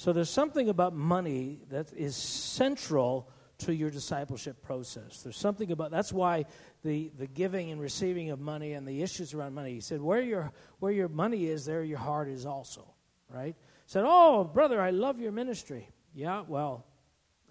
[0.00, 5.20] So there's something about money that is central to your discipleship process.
[5.20, 6.46] There's something about that's why
[6.82, 9.74] the, the giving and receiving of money and the issues around money.
[9.74, 12.94] He said, where your where your money is, there your heart is also.
[13.28, 13.54] Right?
[13.84, 15.90] Said, Oh, brother, I love your ministry.
[16.14, 16.86] Yeah, well,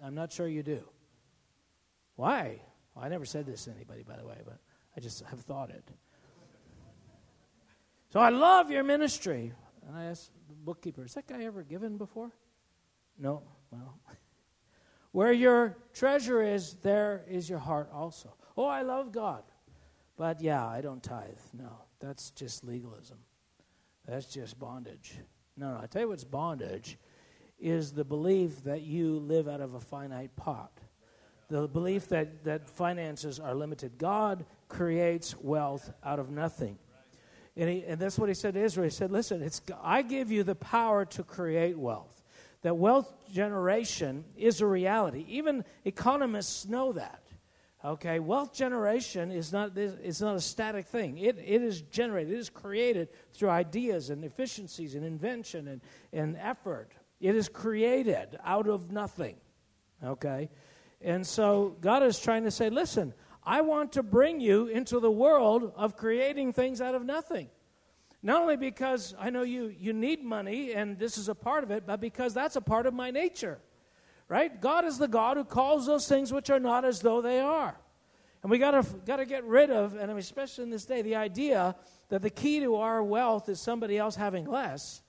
[0.02, 0.82] I'm not sure you do.
[2.16, 2.62] Why?
[2.96, 4.58] Well, I never said this to anybody, by the way, but
[4.96, 5.88] I just have thought it.
[8.12, 9.52] So I love your ministry.
[9.86, 10.32] And I asked
[10.64, 12.30] bookkeeper, Has that guy ever given before?
[13.18, 13.42] No.
[13.70, 13.98] Well,
[15.12, 18.34] where your treasure is, there is your heart also.
[18.56, 19.42] Oh, I love God.
[20.16, 21.38] But yeah, I don't tithe.
[21.56, 23.18] No, that's just legalism.
[24.06, 25.14] That's just bondage.
[25.56, 26.98] No, no, I tell you what's bondage
[27.58, 30.72] is the belief that you live out of a finite pot.
[31.48, 33.98] The belief that, that finances are limited.
[33.98, 36.78] God creates wealth out of nothing.
[37.56, 38.84] And, he, and that's what he said to Israel.
[38.84, 42.22] He said, Listen, it's, I give you the power to create wealth.
[42.62, 45.24] That wealth generation is a reality.
[45.28, 47.22] Even economists know that.
[47.82, 51.16] Okay, wealth generation is not, it's not a static thing.
[51.16, 55.80] It, it is generated, it is created through ideas and efficiencies and invention and,
[56.12, 56.92] and effort.
[57.20, 59.36] It is created out of nothing.
[60.04, 60.50] Okay?
[61.00, 65.10] And so God is trying to say, listen, I want to bring you into the
[65.10, 67.48] world of creating things out of nothing.
[68.22, 71.70] Not only because I know you, you need money and this is a part of
[71.70, 73.58] it, but because that's a part of my nature.
[74.28, 74.60] Right?
[74.60, 77.76] God is the God who calls those things which are not as though they are.
[78.42, 81.16] And we got to got to get rid of, and especially in this day, the
[81.16, 81.74] idea
[82.08, 85.02] that the key to our wealth is somebody else having less.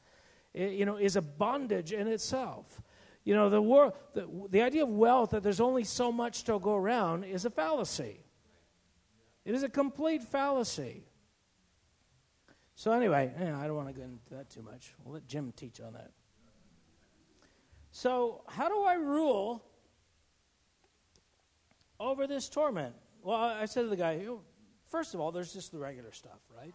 [0.54, 2.81] You know, is a bondage in itself.
[3.24, 6.58] You know, the, wor- the, the idea of wealth, that there's only so much to
[6.60, 8.20] go around, is a fallacy.
[9.46, 11.04] It is a complete fallacy.
[12.76, 14.94] So, anyway, yeah, I don't want to go into that too much.
[15.04, 16.12] We'll let Jim teach on that.
[17.92, 19.64] So, how do I rule
[22.00, 22.96] over this torment?
[23.22, 24.26] Well, I said to the guy,
[24.90, 26.74] first of all, there's just the regular stuff, right?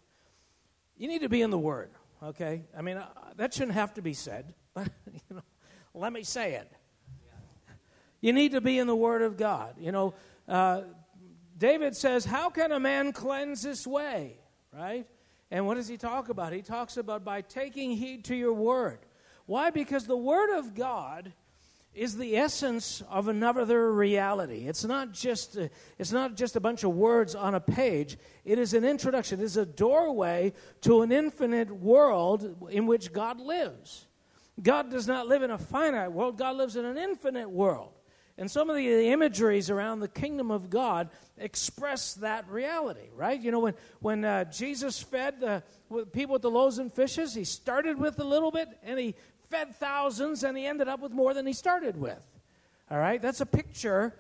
[0.97, 1.91] You need to be in the Word,
[2.23, 2.63] okay?
[2.77, 4.55] I mean, uh, that shouldn't have to be said.
[4.77, 4.85] you
[5.31, 5.43] know,
[5.97, 6.71] let me say it.
[8.21, 9.75] You need to be in the Word of God.
[9.79, 10.15] You know,
[10.49, 10.83] uh,
[11.57, 14.39] David says, How can a man cleanse his way?
[14.73, 15.07] Right?
[15.51, 16.53] And what does he talk about?
[16.53, 18.99] He talks about by taking heed to your Word.
[19.47, 19.71] Why?
[19.71, 21.33] Because the Word of God
[21.95, 24.67] is the essence of another reality.
[24.67, 28.19] It's not just a, it's not just a bunch of words on a page.
[28.45, 29.41] It is an introduction.
[29.41, 34.07] It is a doorway to an infinite world in which God lives.
[34.63, 36.39] God does not live in a finite world.
[36.39, 37.93] God lives in an infinite world.
[38.39, 43.41] And some of the imageries around the kingdom of God express that reality, right?
[43.41, 45.63] You know, when, when uh, Jesus fed the
[46.13, 49.15] people with the loaves and fishes, he started with a little bit and he
[49.49, 52.23] fed thousands and he ended up with more than he started with.
[52.91, 53.21] All right?
[53.23, 54.15] That's a picture.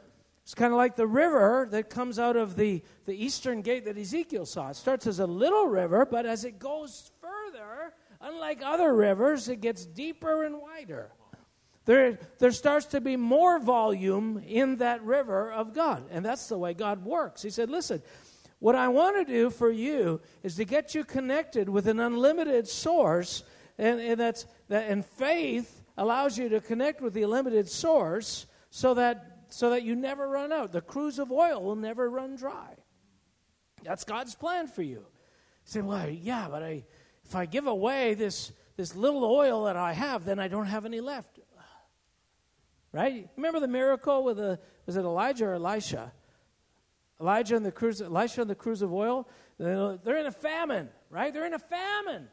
[0.44, 3.99] It's kind of like the river that comes out of the, the eastern gate that
[3.99, 4.70] Ezekiel saw.
[4.70, 9.61] It starts as a little river, but as it goes further, unlike other rivers, it
[9.61, 11.11] gets deeper and wider.
[11.85, 16.05] There, there starts to be more volume in that river of God.
[16.11, 17.42] And that's the way God works.
[17.42, 18.02] He said, Listen,
[18.59, 22.66] what I want to do for you is to get you connected with an unlimited
[22.66, 23.44] source
[23.79, 28.94] and, and, that's, that, and faith allows you to connect with the unlimited source so
[28.94, 30.72] that, so that you never run out.
[30.72, 32.74] The cruse of oil will never run dry.
[33.85, 34.98] That's God's plan for you.
[34.98, 35.05] You
[35.64, 36.85] say, well, yeah, but I,
[37.27, 40.85] if I give away this, this little oil that I have, then I don't have
[40.85, 41.41] any left.
[42.93, 43.29] Right?
[43.37, 46.12] Remember the miracle with the, was it Elijah or Elisha?
[47.20, 49.29] Elijah and the cruse, Elisha and the cruse of oil.
[49.59, 51.33] They're in a famine, right?
[51.33, 52.29] They're in a famine.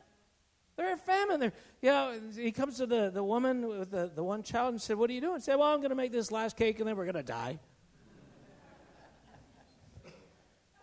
[0.76, 1.40] They're in a famine.
[1.40, 4.82] They're, you know, he comes to the, the woman with the, the one child and
[4.82, 5.40] said, What are you doing?
[5.40, 7.60] Said, Well, I'm going to make this last cake and then we're going to die.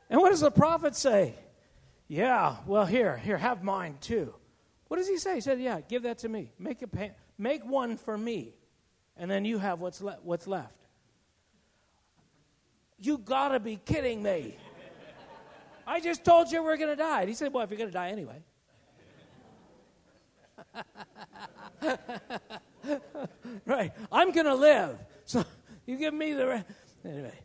[0.09, 1.35] and what does the prophet say?
[2.11, 4.35] Yeah, well, here, here, have mine too.
[4.89, 5.37] What does he say?
[5.37, 6.51] He said, Yeah, give that to me.
[6.59, 8.57] Make, a pan- make one for me,
[9.17, 10.75] and then you have what's, le- what's left.
[12.99, 14.57] You gotta be kidding me.
[15.87, 17.21] I just told you we're to die.
[17.21, 18.43] And he said, Well, if you're to die anyway.
[23.65, 23.93] right.
[24.11, 24.99] I'm to live.
[25.27, 25.45] So
[25.87, 26.49] you give me the.
[26.49, 26.65] Re-
[27.05, 27.39] anyway.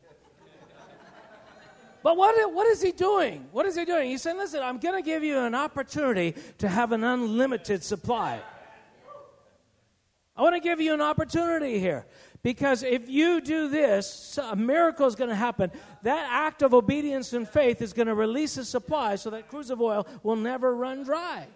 [2.06, 3.48] But what, what is he doing?
[3.52, 4.12] What is he doing?
[4.12, 8.40] He said, Listen, I'm going to give you an opportunity to have an unlimited supply.
[10.38, 12.06] I want to give you an opportunity here.
[12.44, 15.72] Because if you do this, a miracle is going to happen.
[16.04, 19.72] That act of obedience and faith is going to release a supply so that cruse
[19.72, 21.48] of oil will never run dry.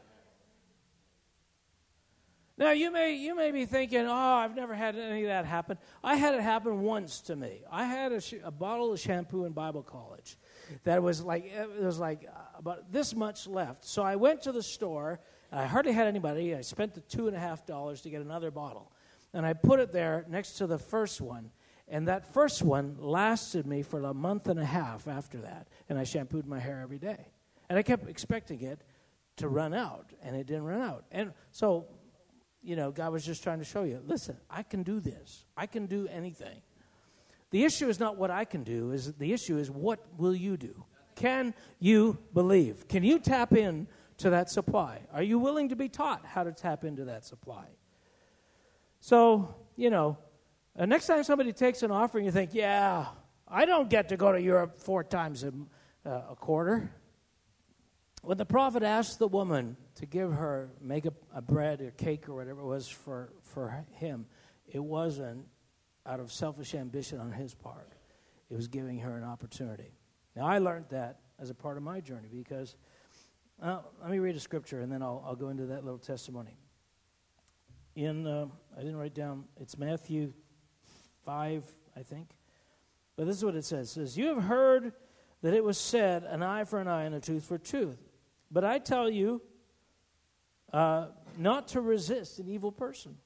[2.60, 5.78] Now you may you may be thinking, "Oh, I've never had any of that happen."
[6.04, 7.62] I had it happen once to me.
[7.72, 10.38] I had a, sh- a bottle of shampoo in Bible college
[10.84, 13.86] that was like it was like uh, about this much left.
[13.86, 15.22] So I went to the store.
[15.52, 16.54] and I hardly had anybody.
[16.54, 18.92] I spent the two and a half dollars to get another bottle,
[19.34, 21.52] and I put it there next to the first one.
[21.88, 25.70] And that first one lasted me for a month and a half after that.
[25.88, 27.32] And I shampooed my hair every day,
[27.70, 28.82] and I kept expecting it
[29.38, 31.06] to run out, and it didn't run out.
[31.10, 31.88] And so
[32.62, 35.46] you know, God was just trying to show you, listen, I can do this.
[35.56, 36.62] I can do anything.
[37.52, 40.58] The issue is not what I can do, is the issue is what will you
[40.58, 40.84] do?
[41.16, 42.88] Can you believe?
[42.88, 43.88] Can you tap in
[44.18, 45.02] to that supply?
[45.12, 47.66] Are you willing to be taught how to tap into that supply?
[49.00, 50.18] So, you know,
[50.78, 53.08] uh, next time somebody takes an offering, you think, yeah,
[53.48, 55.52] I don't get to go to Europe four times a,
[56.06, 56.92] uh, a quarter.
[58.22, 62.28] When the prophet asked the woman to give her, make a, a bread or cake
[62.28, 64.26] or whatever it was for, for him,
[64.68, 65.46] it wasn't
[66.06, 67.94] out of selfish ambition on his part.
[68.50, 69.94] It was giving her an opportunity.
[70.36, 72.76] Now, I learned that as a part of my journey because,
[73.62, 76.58] uh, let me read a scripture and then I'll, I'll go into that little testimony.
[77.96, 80.34] In, uh, I didn't write down, it's Matthew
[81.26, 81.64] 5,
[81.96, 82.30] I think.
[83.16, 83.90] But this is what it says.
[83.90, 84.94] It says, You have heard
[85.42, 88.09] that it was said, an eye for an eye and a tooth for a tooth.
[88.52, 89.42] But I tell you
[90.74, 93.18] uh, not to resist an evil person.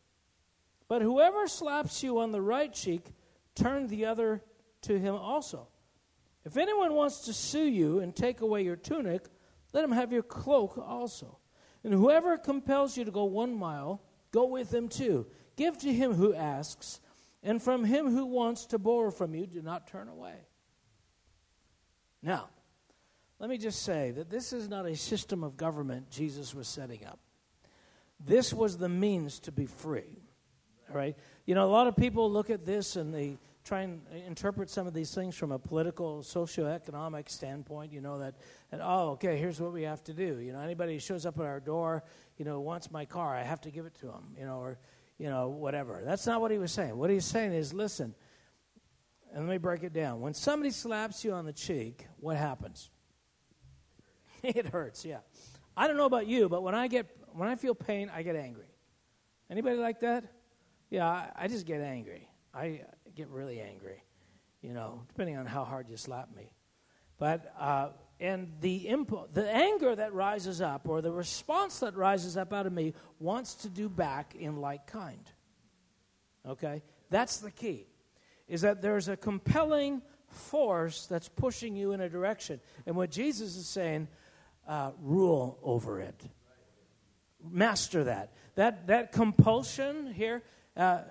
[0.88, 3.06] But whoever slaps you on the right cheek,
[3.56, 4.44] turn the other
[4.84, 5.68] to him also.
[6.46, 9.28] If anyone wants to sue you and take away your tunic,
[9.72, 11.40] let him have your cloak also.
[11.84, 14.02] And whoever compels you to go one mile,
[14.32, 15.26] go with him too.
[15.56, 17.00] Give to him who asks,
[17.42, 20.36] and from him who wants to borrow from you, do not turn away.
[22.22, 22.50] Now,
[23.44, 27.06] let me just say that this is not a system of government Jesus was setting
[27.06, 27.20] up.
[28.18, 30.22] This was the means to be free.
[30.90, 31.18] All right?
[31.46, 34.88] You know, a lot of people look at this and they try and interpret some
[34.88, 37.92] of these things from a political, socioeconomic standpoint.
[37.92, 38.36] You know, that,
[38.72, 40.40] that, oh, okay, here's what we have to do.
[40.40, 42.06] You know, anybody who shows up at our door,
[42.38, 44.80] you know, wants my car, I have to give it to them, you know, or,
[45.18, 46.02] you know, whatever.
[46.06, 46.96] That's not what he was saying.
[46.96, 48.16] What he's saying is, listen,
[49.34, 50.22] and let me break it down.
[50.22, 52.90] When somebody slaps you on the cheek, what happens?
[54.56, 55.20] it hurts, yeah.
[55.76, 58.36] I don't know about you, but when I get when I feel pain, I get
[58.36, 58.68] angry.
[59.50, 60.26] Anybody like that?
[60.90, 62.30] Yeah, I, I just get angry.
[62.54, 62.82] I
[63.16, 64.04] get really angry,
[64.62, 66.52] you know, depending on how hard you slap me.
[67.18, 67.90] But uh,
[68.20, 72.68] and the impo- the anger that rises up, or the response that rises up out
[72.68, 75.32] of me, wants to do back in like kind.
[76.46, 77.88] Okay, that's the key.
[78.48, 83.56] Is that there's a compelling force that's pushing you in a direction, and what Jesus
[83.56, 84.08] is saying
[84.68, 86.22] uh, rule over it.
[87.50, 88.34] Master that.
[88.56, 90.44] That, that compulsion here,
[90.78, 91.02] uh,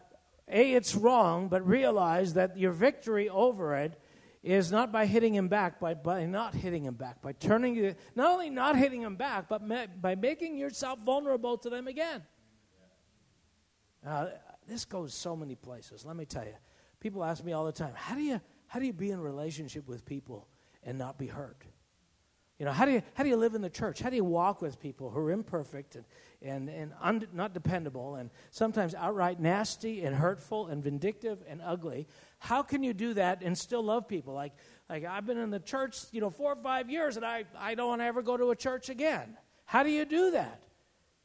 [0.48, 3.98] A, it's wrong, but realize that your victory over it
[4.42, 7.94] is not by hitting him back, but by not hitting him back, by turning, you
[8.14, 12.22] not only not hitting him back, but ma- by making yourself vulnerable to them again.
[14.04, 14.26] Uh,
[14.66, 16.04] this goes so many places.
[16.04, 16.54] Let me tell you.
[16.98, 19.86] People ask me all the time, how do you, how do you be in relationship
[19.88, 20.48] with people
[20.82, 21.64] and not be hurt?
[22.62, 23.98] You know, how do you, how do you live in the church?
[23.98, 26.04] How do you walk with people who are imperfect and,
[26.42, 32.06] and, and un, not dependable and sometimes outright nasty and hurtful and vindictive and ugly?
[32.38, 34.32] How can you do that and still love people?
[34.32, 34.52] Like,
[34.88, 37.74] like I've been in the church, you know, four or five years and I, I
[37.74, 39.36] don't want to ever go to a church again.
[39.64, 40.62] How do you do that?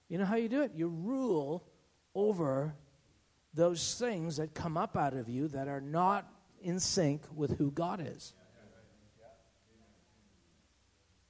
[0.09, 0.71] You know how you do it?
[0.73, 1.67] You rule
[2.15, 2.73] over
[3.53, 6.27] those things that come up out of you that are not
[6.63, 8.33] in sync with who God is.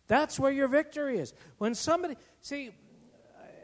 [0.07, 1.33] That's where your victory is.
[1.57, 2.71] When somebody, see,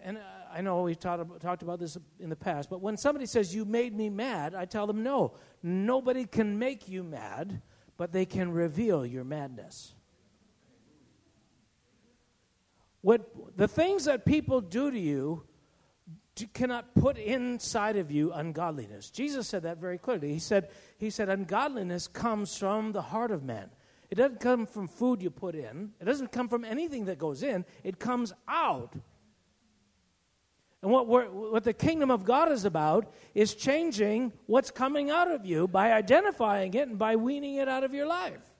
[0.03, 0.19] and
[0.53, 3.95] I know we've talked, about this in the past, but when somebody says, You made
[3.95, 7.61] me mad, I tell them, No, nobody can make you mad,
[7.97, 9.95] but they can reveal your madness.
[13.01, 15.43] What, the things that people do to you
[16.53, 19.09] cannot put inside of you ungodliness.
[19.09, 20.33] Jesus said that very clearly.
[20.33, 23.69] He said, he said, Ungodliness comes from the heart of man.
[24.13, 27.41] It doesn't come from food you put in, it doesn't come from anything that goes
[27.41, 28.93] in, it comes out.
[30.83, 35.47] And what, what the kingdom of God is about is changing what's coming out of
[35.47, 38.52] you by identifying it and by weaning it out of your life.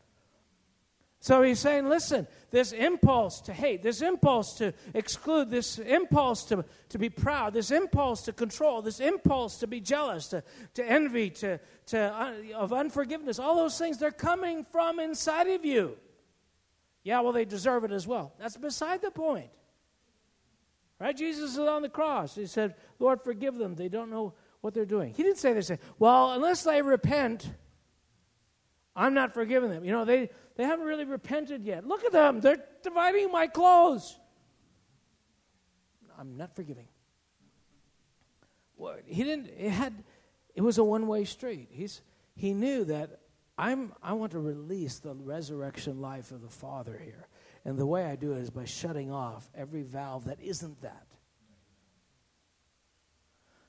[1.24, 6.65] So he's saying, listen, this impulse to hate, this impulse to exclude, this impulse to,
[6.89, 10.43] to be proud, this impulse to control, this impulse to be jealous, to,
[10.74, 15.63] to envy, to, to, uh, of unforgiveness, all those things, they're coming from inside of
[15.63, 15.95] you.
[17.05, 18.34] Yeah, well, they deserve it as well.
[18.38, 19.49] That's beside the point.
[20.99, 21.15] Right?
[21.15, 22.36] Jesus is on the cross.
[22.36, 23.76] He said, Lord, forgive them.
[23.76, 25.13] They don't know what they're doing.
[25.13, 25.71] He didn't say this.
[25.99, 27.49] Well, unless they repent,
[28.95, 29.84] I'm not forgiving them.
[29.86, 31.86] You know, they, they haven't really repented yet.
[31.86, 32.39] Look at them.
[32.39, 34.18] They're dividing my clothes.
[36.18, 36.88] I'm not forgiving.
[38.78, 40.04] Well, he didn't, it had,
[40.56, 41.70] it was a one way street.
[41.72, 42.01] He's,
[42.36, 43.20] he knew that
[43.58, 47.28] I'm, I want to release the resurrection life of the Father here.
[47.66, 51.08] And the way I do it is by shutting off every valve that isn't that.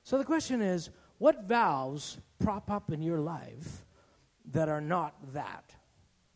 [0.03, 3.85] So the question is what valves prop up in your life
[4.53, 5.75] that are not that?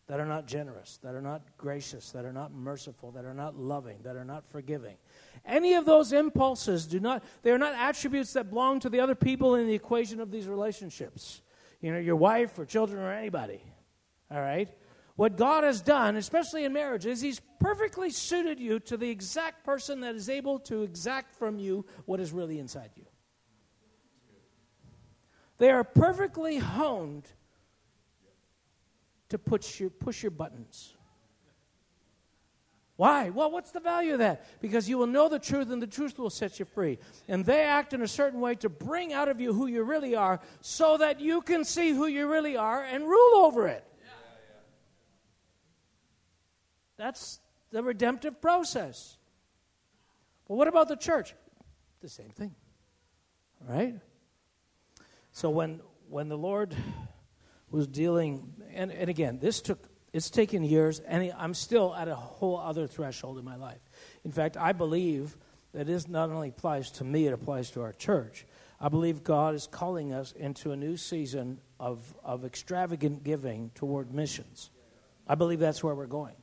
[0.09, 3.57] That are not generous, that are not gracious, that are not merciful, that are not
[3.57, 4.97] loving, that are not forgiving.
[5.45, 9.15] Any of those impulses do not, they are not attributes that belong to the other
[9.15, 11.43] people in the equation of these relationships.
[11.83, 13.63] You know, your wife or children or anybody.
[14.31, 14.69] All right?
[15.17, 19.65] What God has done, especially in marriage, is He's perfectly suited you to the exact
[19.65, 23.05] person that is able to exact from you what is really inside you.
[25.59, 27.29] They are perfectly honed
[29.29, 30.95] to push your, push your buttons.
[32.97, 33.31] Why?
[33.31, 34.61] Well, what's the value of that?
[34.61, 36.99] Because you will know the truth, and the truth will set you free.
[37.29, 40.17] And they act in a certain way to bring out of you who you really
[40.17, 43.85] are so that you can see who you really are and rule over it.
[46.97, 47.39] That's
[47.71, 49.17] the redemptive process.
[50.49, 51.37] But what about the church?
[52.01, 52.57] The same thing.
[53.61, 53.95] Right?
[55.31, 56.75] So when when the Lord
[57.71, 62.15] was dealing and, and again, this took it's taken years and I'm still at a
[62.15, 63.81] whole other threshold in my life.
[64.25, 65.37] In fact, I believe
[65.73, 68.47] that this not only applies to me, it applies to our church.
[68.81, 74.15] I believe God is calling us into a new season of, of extravagant giving toward
[74.15, 74.71] missions.
[75.27, 76.37] I believe that's where we're going.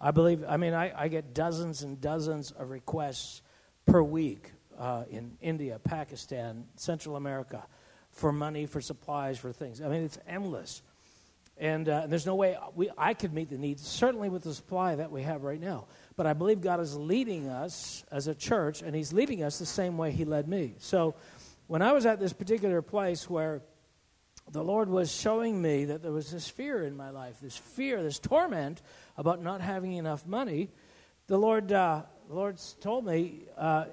[0.00, 3.42] I believe, I mean, I, I get dozens and dozens of requests
[3.84, 7.66] per week uh, in India, Pakistan, Central America
[8.18, 9.80] for money, for supplies, for things.
[9.80, 10.82] I mean, it's endless.
[11.56, 14.94] And, uh, there's no way we, I could meet the needs, certainly with the supply
[14.96, 15.86] that we have right now.
[16.16, 19.66] But I believe God is leading us as a church, and He's leading us the
[19.66, 20.74] same way He led me.
[20.78, 21.14] So
[21.66, 23.62] when I was at this particular place where
[24.50, 28.02] the Lord was showing me that there was this fear in my life, this fear,
[28.02, 28.80] this torment
[29.16, 30.70] about not having enough money.
[31.26, 33.86] The Lord, uh, the Lord told me, uh,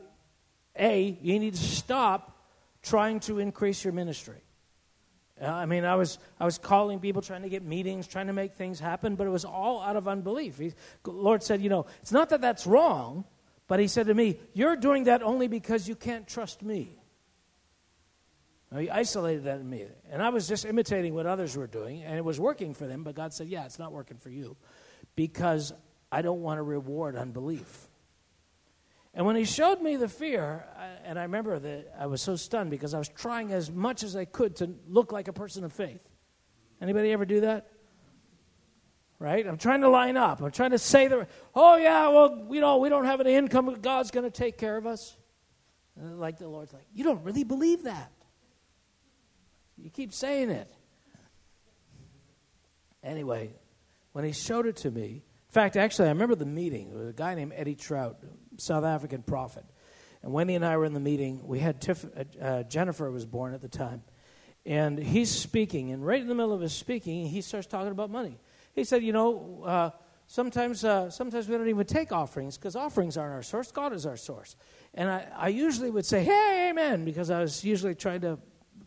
[0.80, 2.35] A, you need to stop
[2.86, 4.42] trying to increase your ministry.
[5.42, 8.34] Uh, I mean, I was, I was calling people, trying to get meetings, trying to
[8.34, 10.62] make things happen, but it was all out of unbelief.
[11.06, 13.26] Lord said, You know, it's not that that's wrong,
[13.68, 16.98] but He said to me, You're doing that only because you can't trust me.
[18.72, 19.88] Now, He isolated that in me.
[20.10, 23.04] And I was just imitating what others were doing, and it was working for them,
[23.04, 24.56] but God said, Yeah, it's not working for you
[25.18, 25.74] because
[26.14, 27.90] I don't want to reward unbelief.
[29.16, 30.66] And when he showed me the fear,
[31.06, 34.16] and I remember that I was so stunned because I was trying as much as
[34.16, 36.02] I could to look like a person of faith.
[36.82, 37.72] Anybody ever do that?
[39.18, 39.48] Right?
[39.48, 40.42] I'm trying to line up.
[40.42, 43.74] I'm trying to say the, oh yeah, well, you know, we don't have any income,
[43.82, 45.16] God's going to take care of us.
[45.96, 48.12] Like the Lord's like, you don't really believe that.
[49.78, 50.70] You keep saying it.
[53.02, 53.54] Anyway,
[54.12, 56.90] when he showed it to me, in fact, actually, I remember the meeting.
[56.90, 58.18] There was a guy named Eddie Trout,
[58.58, 59.66] South African prophet.
[60.24, 61.48] And Wendy and I were in the meeting.
[61.48, 64.04] We had Tiff, uh, uh, Jennifer was born at the time.
[64.66, 68.10] And he's speaking, and right in the middle of his speaking, he starts talking about
[68.10, 68.40] money.
[68.74, 69.90] He said, You know, uh,
[70.26, 73.72] sometimes, uh, sometimes we don't even take offerings because offerings aren't our source.
[73.72, 74.56] God is our source.
[74.96, 78.40] And I, I usually would say, Hey, amen, because I was usually trying to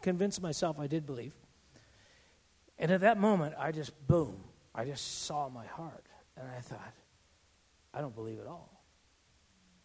[0.02, 1.34] convince myself I did believe.
[2.78, 4.42] And at that moment, I just, boom,
[4.74, 6.06] I just saw my heart.
[6.36, 6.94] And I thought,
[7.92, 8.77] I don't believe at all.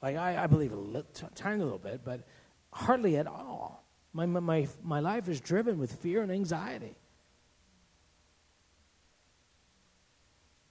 [0.03, 2.27] Like, I, I believe a little, tiny little bit, but
[2.73, 3.85] hardly at all.
[4.11, 6.97] My, my, my life is driven with fear and anxiety.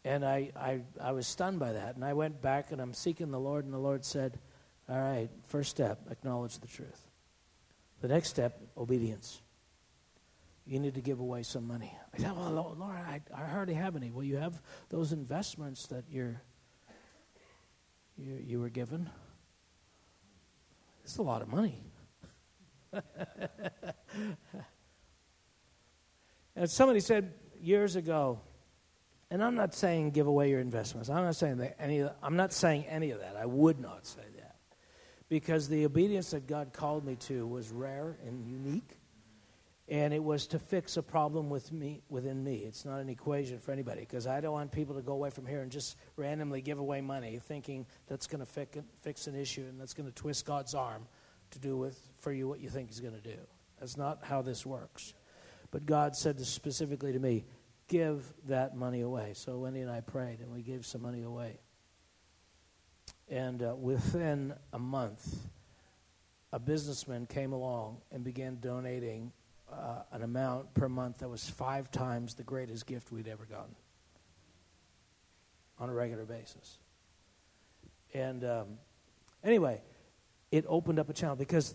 [0.05, 1.95] And I, I, I was stunned by that.
[1.95, 4.39] And I went back and I'm seeking the Lord, and the Lord said,
[4.87, 7.09] All right, first step, acknowledge the truth.
[8.03, 9.41] The next step, obedience.
[10.67, 11.97] You need to give away some money.
[12.13, 14.11] I said, Well, Lord, I, I hardly have any.
[14.11, 14.61] Well, you have
[14.91, 16.43] those investments that you're,
[18.17, 19.09] you, you were given.
[21.05, 21.83] It's a lot of money.
[26.55, 28.41] and somebody said years ago,
[29.31, 31.09] and I'm not saying give away your investments.
[31.09, 32.07] I'm not saying that any.
[32.23, 33.37] I'm not saying any of that.
[33.37, 34.57] I would not say that
[35.29, 38.99] because the obedience that God called me to was rare and unique,
[39.93, 42.65] and it was to fix a problem with me within me.
[42.67, 45.45] It's not an equation for anybody because I don't want people to go away from
[45.45, 49.79] here and just randomly give away money, thinking that's going to fix an issue and
[49.79, 51.07] that's going to twist God's arm
[51.51, 53.37] to do with for you what you think He's going to do.
[53.81, 55.13] That's not how this works.
[55.71, 57.45] But God said specifically to me,
[57.87, 59.33] give that money away.
[59.35, 61.61] So Wendy and I prayed, and we gave some money away.
[63.29, 65.37] And uh, within a month,
[66.51, 69.33] a businessman came along and began donating
[69.73, 73.75] uh, an amount per month that was five times the greatest gift we'd ever gotten
[75.79, 76.79] on a regular basis.
[78.15, 78.67] And um,
[79.43, 79.83] anyway,
[80.51, 81.75] it opened up a channel because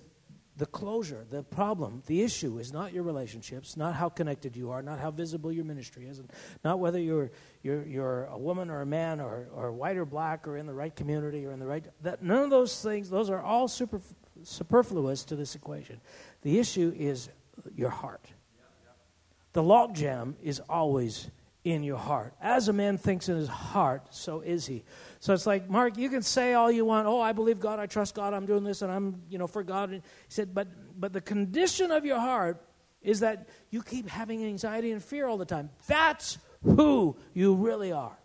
[0.58, 4.82] the closure, the problem, the issue is not your relationships, not how connected you are,
[4.82, 6.32] not how visible your ministry is, and
[6.64, 7.32] not whether you're,
[7.62, 10.74] you're, you're a woman or a man or, or white or black or in the
[10.74, 11.86] right community or in the right.
[12.02, 14.02] That, none of those things, those are all super,
[14.44, 16.02] superfluous to this equation.
[16.42, 17.30] The issue is
[17.76, 18.26] your heart.
[19.54, 21.30] The logjam is always
[21.64, 22.34] in your heart.
[22.42, 24.84] As a man thinks in his heart, so is he.
[25.20, 27.08] So it's like, Mark, you can say all you want.
[27.08, 29.64] Oh, I believe God, I trust God, I'm doing this, and I'm, you know, for
[29.64, 29.90] God.
[29.92, 32.62] he said, but, but the condition of your heart
[33.02, 35.70] is that you keep having anxiety and fear all the time.
[35.88, 38.18] That's who you really are.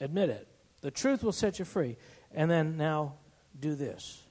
[0.00, 0.48] Admit it.
[0.80, 1.96] The truth will set you free.
[2.32, 3.14] And then now
[3.58, 4.22] do this.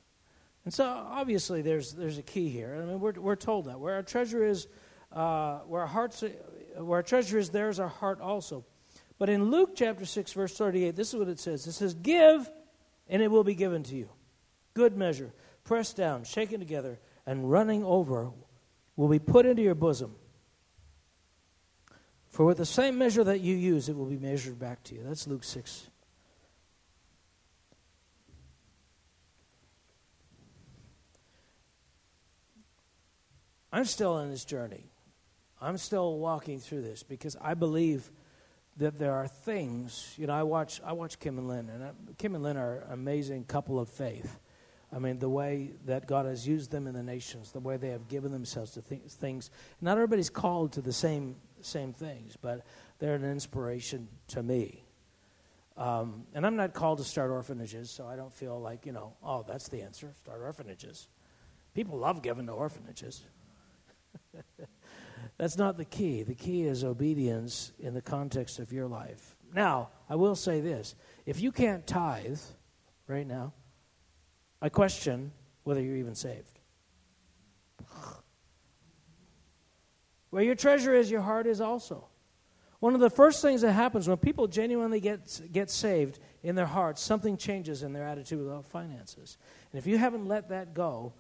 [0.66, 2.78] And so obviously there's, there's a key here.
[2.82, 3.80] I mean, we're, we're told that.
[3.80, 4.68] Where our treasure is,
[5.12, 6.24] uh, where our hearts,
[6.78, 8.66] where our treasure is, there's our heart also.
[9.18, 12.50] But in Luke chapter 6, verse 38, this is what it says it says, Give,
[13.08, 14.10] and it will be given to you.
[14.74, 15.34] Good measure,
[15.64, 18.32] pressed down, shaken together, and running over
[18.96, 20.16] will be put into your bosom.
[22.30, 25.02] For with the same measure that you use, it will be measured back to you.
[25.04, 25.89] That's Luke 6.
[33.72, 34.86] I'm still in this journey.
[35.62, 38.10] I'm still walking through this because I believe
[38.78, 40.14] that there are things.
[40.18, 42.80] You know, I watch I watch Kim and Lynn, and I, Kim and Lynn are
[42.88, 44.40] an amazing couple of faith.
[44.92, 47.90] I mean, the way that God has used them in the nations, the way they
[47.90, 49.52] have given themselves to th- things.
[49.82, 52.66] Not everybody's called to the same same things, but
[53.00, 54.84] they're an inspiration to me.
[55.78, 59.14] Um, and I'm not called to start orphanages, so I don't feel like you know,
[59.24, 60.12] oh, that's the answer.
[60.24, 61.08] Start orphanages.
[61.74, 63.24] People love giving to orphanages.
[65.38, 66.24] That's not the key.
[66.24, 69.36] The key is obedience in the context of your life.
[69.54, 70.96] Now, I will say this
[71.26, 72.40] if you can't tithe
[73.08, 73.54] right now,
[74.62, 75.32] I question
[75.64, 76.60] whether you're even saved.
[80.30, 82.06] Where your treasure is, your heart is also.
[82.80, 86.66] One of the first things that happens when people genuinely get, get saved in their
[86.66, 89.38] hearts, something changes in their attitude about finances.
[89.72, 91.14] And if you haven't let that go,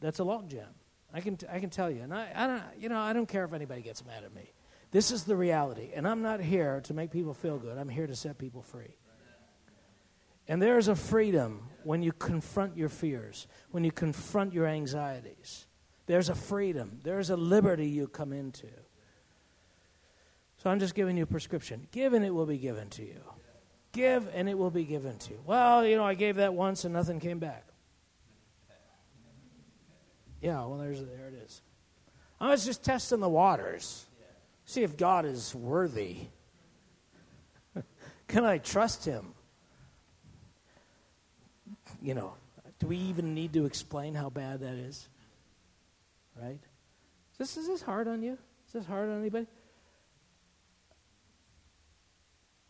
[0.00, 0.66] that's a logjam.
[1.12, 2.02] I can, t- I can tell you.
[2.02, 4.52] And I, I, don't, you know, I don't care if anybody gets mad at me.
[4.90, 5.90] This is the reality.
[5.94, 8.96] And I'm not here to make people feel good, I'm here to set people free.
[10.50, 15.66] And there is a freedom when you confront your fears, when you confront your anxieties.
[16.06, 18.68] There's a freedom, there's a liberty you come into.
[20.56, 21.86] So I'm just giving you a prescription.
[21.92, 23.20] Give and it will be given to you.
[23.92, 25.40] Give and it will be given to you.
[25.44, 27.67] Well, you know, I gave that once and nothing came back.
[30.40, 31.62] Yeah, well, there's there it is.
[32.40, 34.06] I was just testing the waters,
[34.64, 36.18] see if God is worthy.
[38.28, 39.34] Can I trust Him?
[42.00, 42.34] You know,
[42.78, 45.08] do we even need to explain how bad that is?
[46.40, 46.60] Right?
[47.32, 48.38] Is this, is this hard on you?
[48.68, 49.46] Is this hard on anybody?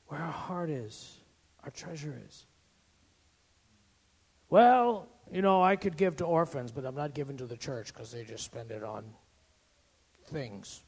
[0.06, 1.18] Where our heart is,
[1.64, 2.46] our treasure is.
[4.48, 7.92] Well, you know, I could give to orphans, but I'm not giving to the church
[7.92, 9.04] because they just spend it on
[10.26, 10.82] things.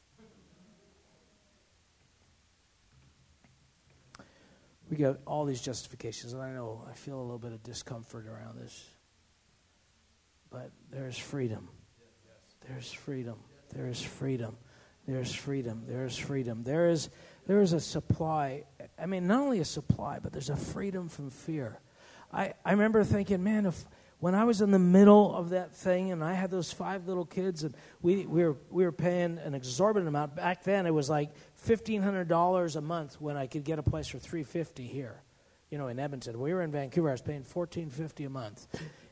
[4.90, 8.26] We get all these justifications, and I know I feel a little bit of discomfort
[8.26, 8.88] around this.
[10.50, 11.68] But there's freedom.
[12.68, 13.38] There's freedom.
[13.72, 14.56] There is freedom.
[15.06, 15.84] There's freedom.
[15.86, 16.64] There's freedom.
[16.64, 17.08] There is
[17.46, 18.64] there is a supply.
[18.98, 21.80] I mean, not only a supply, but there's a freedom from fear.
[22.32, 23.84] I, I remember thinking, man, if
[24.20, 27.24] when I was in the middle of that thing and I had those five little
[27.26, 30.36] kids and we, we, were, we were paying an exorbitant amount.
[30.36, 31.30] Back then it was like
[31.66, 35.22] $1,500 a month when I could get a place for 350 here.
[35.70, 36.38] you know, in Edmonton.
[36.38, 37.08] We were in Vancouver.
[37.08, 38.66] I was paying fourteen fifty a month,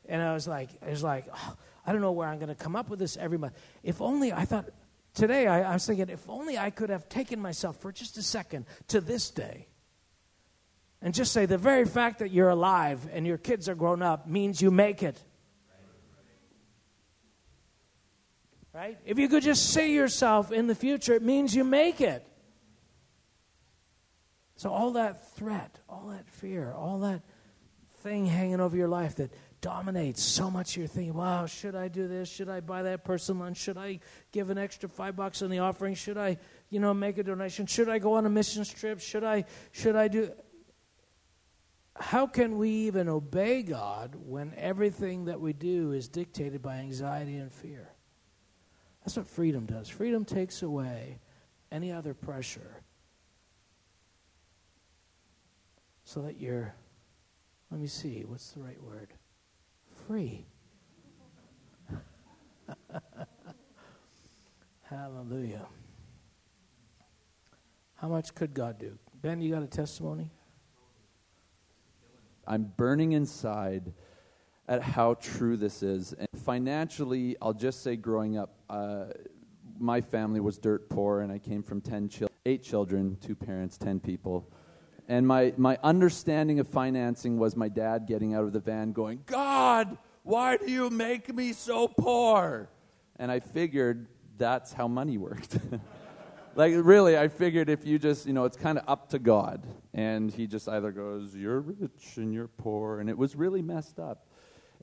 [0.09, 1.57] and I was like, I was like, oh,
[1.87, 3.55] I don't know where I'm going to come up with this every month.
[3.83, 4.69] If only I thought
[5.15, 5.47] today.
[5.47, 8.67] I, I was thinking, if only I could have taken myself for just a second
[8.89, 9.69] to this day,
[11.01, 14.27] and just say the very fact that you're alive and your kids are grown up
[14.27, 15.23] means you make it.
[18.75, 18.99] Right?
[19.05, 22.25] If you could just see yourself in the future, it means you make it.
[24.57, 27.23] So, all that threat, all that fear, all that
[28.01, 32.07] thing hanging over your life that dominates so much you're thinking, wow, should I do
[32.07, 32.29] this?
[32.29, 33.57] Should I buy that person lunch?
[33.57, 34.01] Should I
[34.33, 35.95] give an extra five bucks in the offering?
[35.95, 36.39] Should I,
[36.71, 37.67] you know, make a donation?
[37.67, 39.01] Should I go on a missions trip?
[39.01, 40.31] Should I, should I do.
[42.01, 47.37] How can we even obey God when everything that we do is dictated by anxiety
[47.37, 47.91] and fear?
[49.05, 49.89] That's what freedom does.
[49.89, 51.19] Freedom takes away
[51.73, 52.83] any other pressure
[56.05, 56.75] so that you're,
[57.71, 59.13] let me see, what's the right word?
[60.07, 60.47] Free.
[64.83, 65.67] Hallelujah.
[67.97, 68.97] How much could God do?
[69.21, 70.31] Ben, you got a testimony?
[72.49, 73.93] I'm burning inside
[74.69, 76.15] at how true this is.
[76.15, 79.05] And financially, I'll just say growing up, uh,
[79.79, 83.77] my family was dirt poor, and I came from 10 chil- eight children, two parents,
[83.77, 84.51] 10 people.
[85.09, 89.23] And my, my understanding of financing was my dad getting out of the van going,
[89.27, 92.69] God, why do you make me so poor?
[93.17, 94.07] And I figured
[94.39, 95.59] that's how money worked.
[96.59, 99.65] like, really, I figured if you just, you know, it's kind of up to God.
[99.95, 102.99] And he just either goes, You're rich and you're poor.
[102.99, 104.27] And it was really messed up.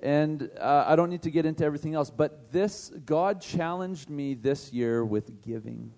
[0.02, 4.36] And uh, I don't need to get into everything else, but this, God challenged me
[4.36, 5.92] this year with giving.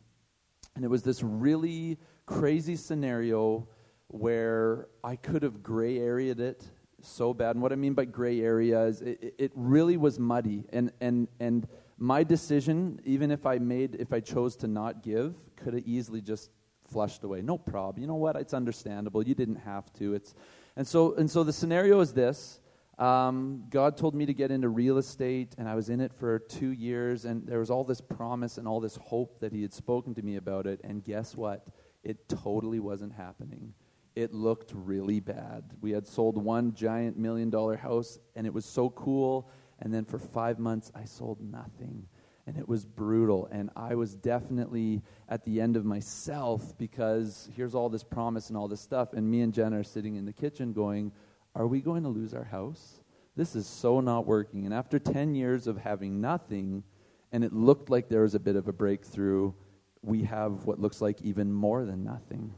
[0.75, 3.67] And it was this really crazy scenario
[4.07, 6.63] where I could have gray areaed it
[7.03, 7.55] so bad.
[7.55, 10.65] And what I mean by gray area is it, it really was muddy.
[10.71, 11.67] And, and, and
[11.97, 16.21] my decision, even if I made, if I chose to not give, could have easily
[16.21, 16.51] just
[16.89, 17.41] flushed away.
[17.41, 18.01] No problem.
[18.01, 18.35] You know what?
[18.35, 19.23] It's understandable.
[19.25, 20.13] You didn't have to.
[20.13, 20.35] It's,
[20.75, 22.59] and so, and so the scenario is this.
[22.97, 26.39] Um, God told me to get into real estate, and I was in it for
[26.39, 29.73] two years, and there was all this promise and all this hope that He had
[29.73, 30.81] spoken to me about it.
[30.83, 31.67] And guess what?
[32.03, 33.73] It totally wasn't happening
[34.17, 35.63] it looked really bad.
[35.79, 39.47] We had sold one giant million dollar house, and it was so cool.
[39.80, 42.07] And then for five months, I sold nothing.
[42.45, 43.47] And it was brutal.
[43.51, 48.57] And I was definitely at the end of myself because here's all this promise and
[48.57, 49.13] all this stuff.
[49.13, 51.11] And me and Jen are sitting in the kitchen going,
[51.55, 53.01] Are we going to lose our house?
[53.36, 54.65] This is so not working.
[54.65, 56.84] And after 10 years of having nothing,
[57.32, 59.53] and it looked like there was a bit of a breakthrough,
[60.01, 62.53] we have what looks like even more than nothing.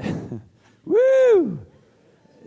[0.84, 1.66] Woo!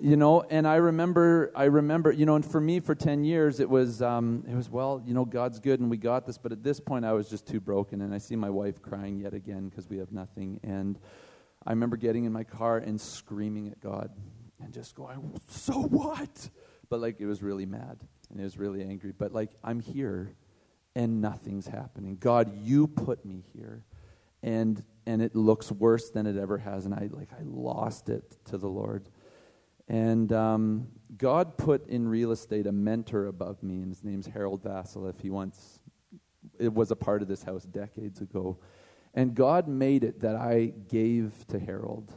[0.01, 3.59] You know, and I remember, I remember, you know, and for me, for ten years,
[3.59, 6.37] it was, um, it was well, you know, God's good and we got this.
[6.37, 9.19] But at this point, I was just too broken, and I see my wife crying
[9.19, 10.59] yet again because we have nothing.
[10.63, 10.97] And
[11.65, 14.09] I remember getting in my car and screaming at God
[14.61, 16.49] and just going, "So what?"
[16.89, 17.99] But like, it was really mad
[18.33, 19.13] and it was really angry.
[19.17, 20.35] But like, I'm here,
[20.95, 22.17] and nothing's happening.
[22.19, 23.85] God, you put me here,
[24.41, 26.85] and and it looks worse than it ever has.
[26.85, 29.07] And I like I lost it to the Lord.
[29.87, 34.61] And um, God put in real estate a mentor above me, and his name's Harold
[34.65, 35.79] If He once
[36.59, 38.57] it was a part of this house decades ago.
[39.13, 42.11] And God made it that I gave to Harold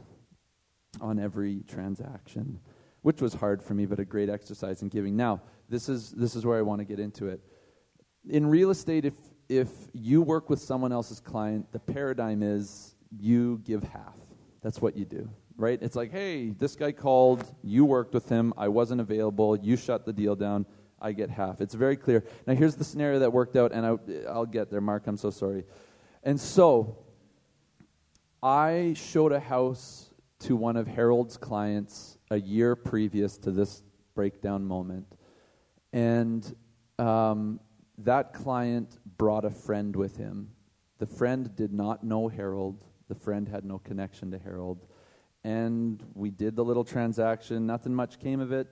[0.99, 2.59] on every transaction,
[3.01, 5.15] which was hard for me, but a great exercise in giving.
[5.15, 7.41] Now, this is this is where I want to get into it.
[8.29, 9.13] In real estate, if
[9.47, 14.15] if you work with someone else's client, the paradigm is you give half.
[14.61, 15.79] That's what you do, right?
[15.81, 20.05] It's like, hey, this guy called, you worked with him, I wasn't available, you shut
[20.05, 20.65] the deal down,
[21.01, 21.61] I get half.
[21.61, 22.23] It's very clear.
[22.45, 25.31] Now, here's the scenario that worked out, and I, I'll get there, Mark, I'm so
[25.31, 25.65] sorry.
[26.23, 26.97] And so,
[28.41, 33.81] I showed a house to one of Harold's clients a year previous to this
[34.13, 35.07] breakdown moment.
[35.91, 36.55] And
[36.99, 37.59] um,
[37.97, 40.49] that client brought a friend with him.
[40.99, 42.83] The friend did not know Harold.
[43.07, 44.85] The friend had no connection to Harold.
[45.43, 47.65] And we did the little transaction.
[47.65, 48.67] Nothing much came of it.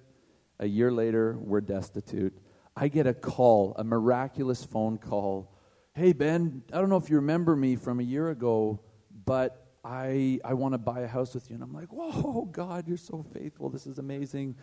[0.60, 2.38] A year later, we're destitute.
[2.76, 5.52] I get a call, a miraculous phone call.
[5.94, 8.82] Hey, Ben, I don't know if you remember me from a year ago,
[9.26, 11.56] but I, I want to buy a house with you.
[11.56, 13.70] And I'm like, whoa, God, you're so faithful.
[13.70, 14.56] This is amazing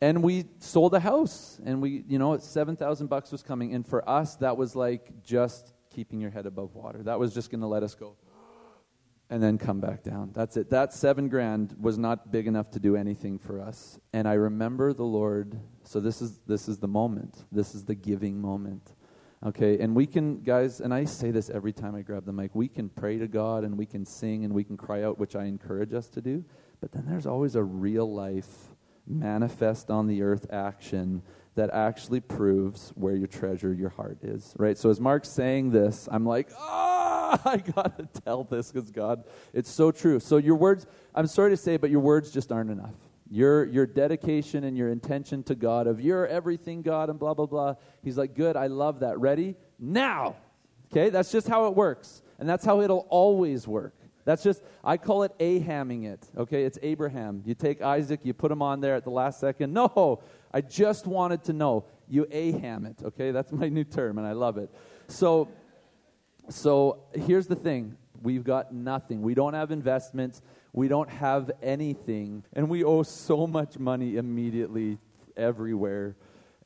[0.00, 4.06] and we sold a house and we you know 7000 bucks was coming and for
[4.08, 7.66] us that was like just keeping your head above water that was just going to
[7.66, 8.16] let us go
[9.30, 10.30] and then come back down.
[10.34, 10.70] That's it.
[10.70, 13.98] That seven grand was not big enough to do anything for us.
[14.12, 15.58] And I remember the Lord.
[15.84, 17.44] So this is this is the moment.
[17.50, 18.94] This is the giving moment.
[19.46, 22.54] Okay, and we can, guys, and I say this every time I grab the mic.
[22.54, 25.36] We can pray to God and we can sing and we can cry out, which
[25.36, 26.46] I encourage us to do.
[26.80, 28.48] But then there's always a real life,
[29.06, 31.22] manifest on the earth action
[31.56, 34.78] that actually proves where your treasure, your heart is, right?
[34.78, 37.13] So as Mark's saying this, I'm like, ah!
[37.44, 40.20] I gotta tell this because God, it's so true.
[40.20, 42.94] So your words, I'm sorry to say, but your words just aren't enough.
[43.30, 47.46] Your your dedication and your intention to God of you're everything, God, and blah blah
[47.46, 47.74] blah.
[48.02, 49.18] He's like, good, I love that.
[49.18, 50.36] Ready now?
[50.92, 53.94] Okay, that's just how it works, and that's how it'll always work.
[54.24, 56.26] That's just, I call it Ahamming it.
[56.36, 57.42] Okay, it's Abraham.
[57.44, 59.72] You take Isaac, you put him on there at the last second.
[59.72, 60.22] No,
[60.52, 61.84] I just wanted to know.
[62.08, 63.04] You Aham it.
[63.04, 64.70] Okay, that's my new term, and I love it.
[65.08, 65.48] So,
[66.48, 69.22] so here's the thing we've got nothing.
[69.22, 70.42] We don't have investments,
[70.72, 74.98] we don't have anything, and we owe so much money immediately
[75.36, 76.16] everywhere.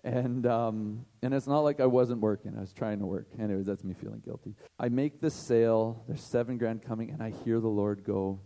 [0.04, 2.54] And, um, and it's not like I wasn't working.
[2.56, 3.26] I was trying to work.
[3.38, 4.54] Anyways, that's me feeling guilty.
[4.78, 6.04] I make the sale.
[6.06, 8.40] There's seven grand coming, and I hear the Lord go,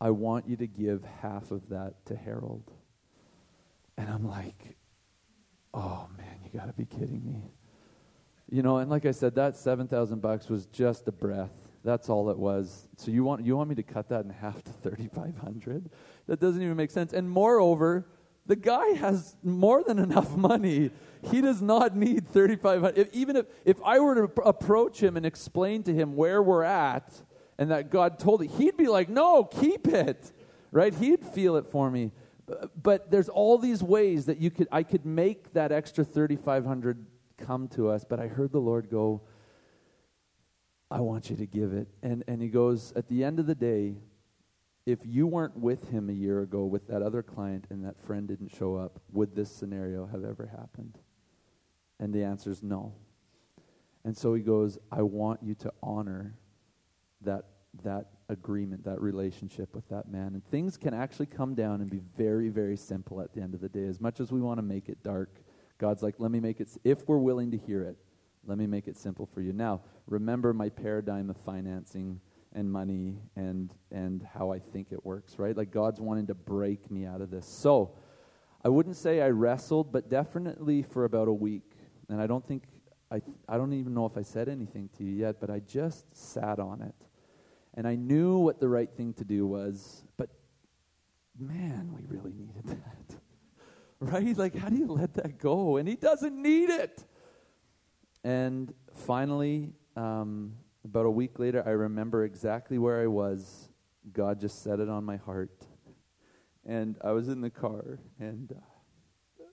[0.00, 2.70] I want you to give half of that to Harold.
[3.96, 4.76] And I'm like,
[5.72, 7.52] oh man, you got to be kidding me.
[8.50, 11.50] You know, and like I said, that 7,000 bucks was just a breath.
[11.82, 12.88] That's all it was.
[12.96, 15.88] So you want you want me to cut that in half to 3,500?
[16.26, 17.12] That doesn't even make sense.
[17.12, 18.06] And moreover,
[18.46, 20.90] the guy has more than enough money.
[21.30, 22.98] He does not need 3,500.
[22.98, 26.62] If, even if, if I were to approach him and explain to him where we're
[26.62, 27.12] at
[27.58, 30.32] and that God told it, he'd be like, no, keep it,
[30.70, 30.94] right?
[30.94, 32.12] He'd feel it for me.
[32.80, 37.04] But there's all these ways that you could, I could make that extra 3,500
[37.46, 38.04] come to us.
[38.04, 39.22] But I heard the Lord go,
[40.90, 41.88] I want you to give it.
[42.02, 43.96] And, and he goes, at the end of the day,
[44.84, 48.28] if you weren't with him a year ago with that other client and that friend
[48.28, 50.98] didn't show up, would this scenario have ever happened?
[51.98, 52.94] And the answer is no.
[54.04, 56.36] And so he goes, I want you to honor
[57.22, 57.46] that,
[57.82, 60.34] that agreement, that relationship with that man.
[60.34, 63.60] And things can actually come down and be very, very simple at the end of
[63.60, 63.86] the day.
[63.86, 65.34] As much as we want to make it dark,
[65.78, 67.96] God's like, let me make it, if we're willing to hear it,
[68.46, 69.52] let me make it simple for you.
[69.52, 72.20] Now, remember my paradigm of financing
[72.54, 75.56] and money and and how I think it works, right?
[75.56, 77.46] Like God's wanting to break me out of this.
[77.46, 77.92] So,
[78.64, 81.70] I wouldn't say I wrestled, but definitely for about a week.
[82.08, 82.64] And I don't think
[83.10, 86.06] I I don't even know if I said anything to you yet, but I just
[86.16, 86.94] sat on it.
[87.74, 90.30] And I knew what the right thing to do was, but
[91.38, 93.16] man, we really needed that.
[94.00, 94.36] right?
[94.36, 95.76] Like how do you let that go?
[95.76, 97.04] And he doesn't need it.
[98.24, 103.68] And finally, um, about a week later, I remember exactly where I was.
[104.12, 105.66] God just set it on my heart.
[106.64, 109.44] And I was in the car, and uh,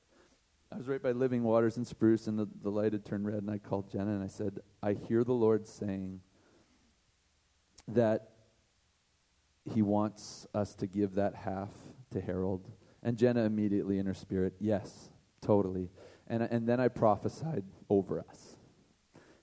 [0.71, 3.43] I was right by Living Waters and Spruce, and the, the light had turned red,
[3.43, 6.21] and I called Jenna, and I said, I hear the Lord saying
[7.87, 8.29] that
[9.65, 11.73] He wants us to give that half
[12.11, 12.71] to Harold.
[13.03, 15.09] And Jenna immediately in her spirit, yes,
[15.41, 15.89] totally.
[16.27, 18.55] And, and then I prophesied over us.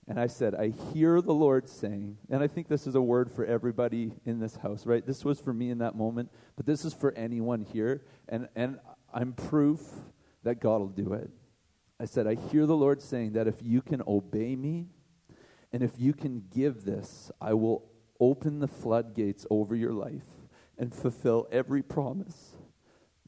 [0.07, 3.31] And I said, I hear the Lord saying, and I think this is a word
[3.31, 5.05] for everybody in this house, right?
[5.05, 8.03] This was for me in that moment, but this is for anyone here.
[8.27, 8.79] And, and
[9.13, 9.79] I'm proof
[10.43, 11.29] that God will do it.
[11.99, 14.87] I said, I hear the Lord saying that if you can obey me
[15.71, 17.87] and if you can give this, I will
[18.19, 20.25] open the floodgates over your life
[20.79, 22.55] and fulfill every promise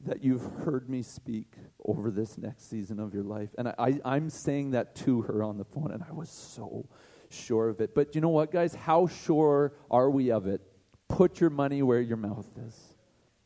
[0.06, 3.50] that you've heard me speak over this next season of your life.
[3.56, 6.86] And I, I, am saying that to her on the phone, and I was so
[7.30, 7.94] sure of it.
[7.94, 8.74] But you know what, guys?
[8.74, 10.60] How sure are we of it?
[11.08, 12.78] Put your money where your mouth is.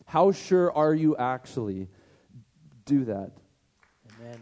[0.05, 1.89] How sure are you actually?
[2.87, 3.33] Do that.
[4.19, 4.41] Amen.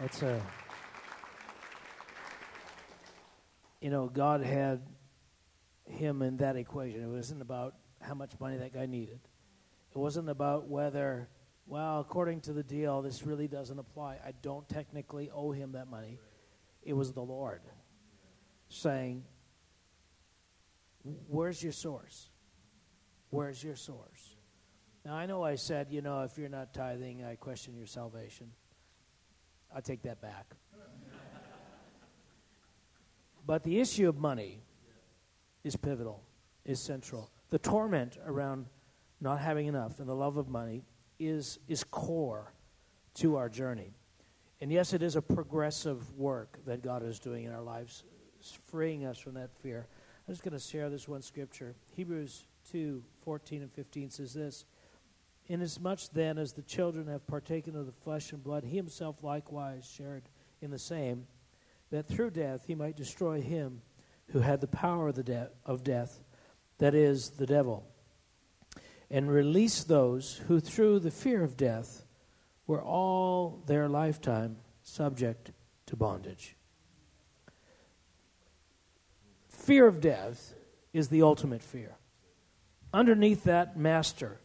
[0.00, 0.40] That's a.
[3.80, 4.82] You know, God had
[5.84, 7.02] him in that equation.
[7.02, 9.20] It wasn't about how much money that guy needed.
[9.96, 11.26] It wasn't about whether,
[11.66, 14.18] well, according to the deal, this really doesn't apply.
[14.22, 16.18] I don't technically owe him that money.
[16.82, 17.62] It was the Lord
[18.68, 19.24] saying,
[21.28, 22.28] Where's your source?
[23.30, 24.36] Where's your source?
[25.02, 28.50] Now, I know I said, you know, if you're not tithing, I question your salvation.
[29.74, 30.56] I take that back.
[33.46, 34.60] but the issue of money
[35.64, 36.22] is pivotal,
[36.66, 37.30] is central.
[37.48, 38.66] The torment around
[39.26, 40.84] not having enough, and the love of money
[41.18, 42.52] is, is core
[43.14, 43.92] to our journey.
[44.60, 48.04] And yes, it is a progressive work that God is doing in our lives,
[48.66, 49.88] freeing us from that fear.
[50.26, 51.74] I'm just going to share this one scripture.
[51.96, 54.64] Hebrews 2 14 and 15 says this
[55.48, 59.92] Inasmuch then as the children have partaken of the flesh and blood, he himself likewise
[59.92, 60.22] shared
[60.62, 61.26] in the same,
[61.90, 63.82] that through death he might destroy him
[64.28, 66.22] who had the power of, the de- of death,
[66.78, 67.88] that is, the devil,
[69.10, 72.04] and release those who through the fear of death
[72.66, 75.52] were all their lifetime subject
[75.86, 76.56] to bondage.
[79.48, 80.54] Fear of death
[80.92, 81.96] is the ultimate fear.
[82.92, 84.40] Underneath that master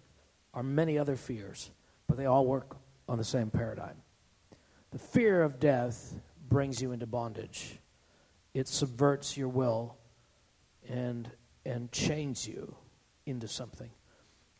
[0.54, 1.72] are many other fears,
[2.08, 2.76] but they all work
[3.08, 3.96] on the same paradigm.
[4.92, 6.14] The fear of death
[6.50, 7.80] brings you into bondage.
[8.54, 9.98] It subverts your will
[10.90, 11.30] and
[11.66, 12.76] and chains you
[13.26, 13.92] into something.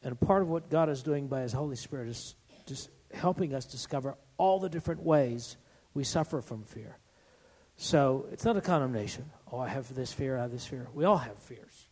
[0.04, 2.36] And part of what God is doing by his Holy Spirit is
[2.66, 5.58] just helping us discover all the different ways
[5.94, 6.98] we suffer from fear.
[7.78, 9.30] So it's not a condemnation.
[9.52, 10.88] Oh, I have this fear, I have this fear.
[10.94, 11.88] We all have fears.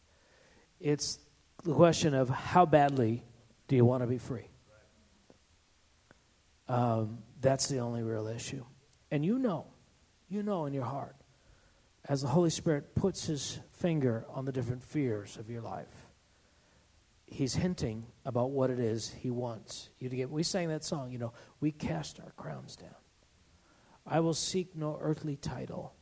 [0.80, 1.20] It's
[1.64, 3.24] the question of how badly
[3.68, 4.48] do you want to be free?
[6.68, 8.64] Um, that's the only real issue.
[9.12, 9.68] And you know,
[10.30, 11.16] you know in your heart,
[12.08, 16.09] as the Holy Spirit puts his finger on the different fears of your life,
[17.32, 20.30] he's hinting about what it is he wants you to get.
[20.30, 22.96] We sang that song, you know, we cast our crowns down.
[24.06, 25.94] I will seek no earthly title.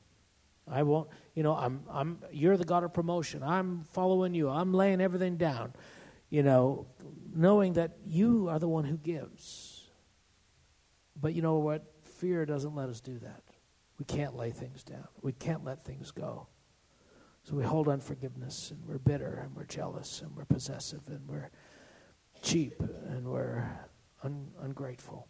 [0.69, 3.43] I won't, you know, I'm, I'm, you're the God of promotion.
[3.43, 4.49] I'm following you.
[4.49, 5.73] I'm laying everything down,
[6.29, 6.87] you know,
[7.33, 9.89] knowing that you are the one who gives.
[11.19, 11.85] But you know what?
[12.03, 13.43] Fear doesn't let us do that.
[13.97, 15.07] We can't lay things down.
[15.21, 16.47] We can't let things go.
[17.47, 21.49] So we hold unforgiveness and we're bitter and we're jealous and we're possessive and we're
[22.41, 22.73] cheap
[23.07, 23.65] and we're
[24.21, 25.29] un- ungrateful.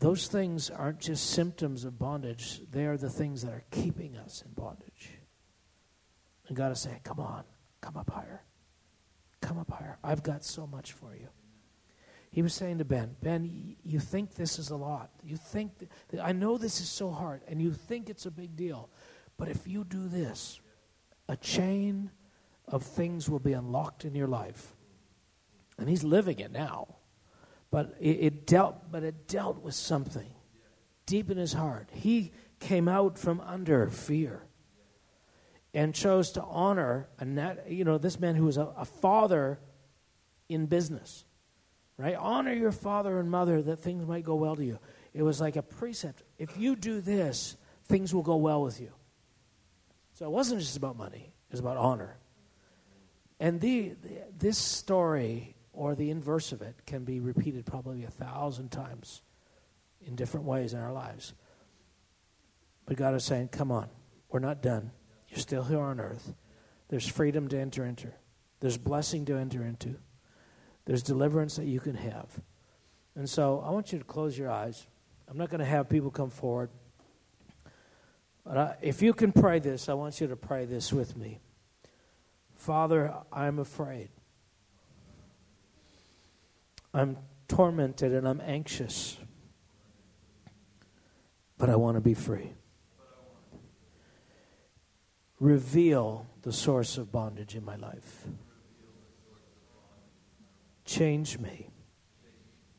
[0.00, 4.42] Those things aren't just symptoms of bondage, they are the things that are keeping us
[4.44, 5.12] in bondage.
[6.48, 7.44] And God is saying, Come on,
[7.80, 8.42] come up higher.
[9.40, 9.96] Come up higher.
[10.04, 11.28] I've got so much for you.
[12.30, 15.08] He was saying to Ben, Ben, you think this is a lot.
[15.24, 18.56] You think, that, I know this is so hard, and you think it's a big
[18.56, 18.90] deal.
[19.38, 20.60] But if you do this,
[21.28, 22.10] a chain
[22.68, 24.74] of things will be unlocked in your life.
[25.78, 26.96] And he's living it now.
[27.70, 30.30] But it, it dealt but it dealt with something
[31.04, 31.88] deep in his heart.
[31.92, 34.42] He came out from under fear
[35.76, 39.60] and chose to honor a you know this man who was a, a father
[40.48, 41.24] in business
[41.98, 44.78] right honor your father and mother that things might go well to you
[45.12, 48.90] it was like a precept if you do this things will go well with you
[50.16, 52.16] so it wasn't just about money, it was about honor.
[53.38, 58.10] And the, the, this story, or the inverse of it, can be repeated probably a
[58.10, 59.20] thousand times
[60.00, 61.34] in different ways in our lives.
[62.86, 63.90] But God is saying, come on,
[64.30, 64.90] we're not done.
[65.28, 66.32] You're still here on earth.
[66.88, 68.08] There's freedom to enter into,
[68.60, 69.96] there's blessing to enter into,
[70.86, 72.40] there's deliverance that you can have.
[73.16, 74.86] And so I want you to close your eyes.
[75.28, 76.70] I'm not going to have people come forward.
[78.46, 81.40] But I, if you can pray this, I want you to pray this with me.
[82.54, 84.08] Father, I'm afraid.
[86.94, 87.18] I'm
[87.48, 89.18] tormented and I'm anxious.
[91.58, 92.52] But I want to be free.
[95.40, 98.26] Reveal the source of bondage in my life.
[100.84, 101.68] Change me.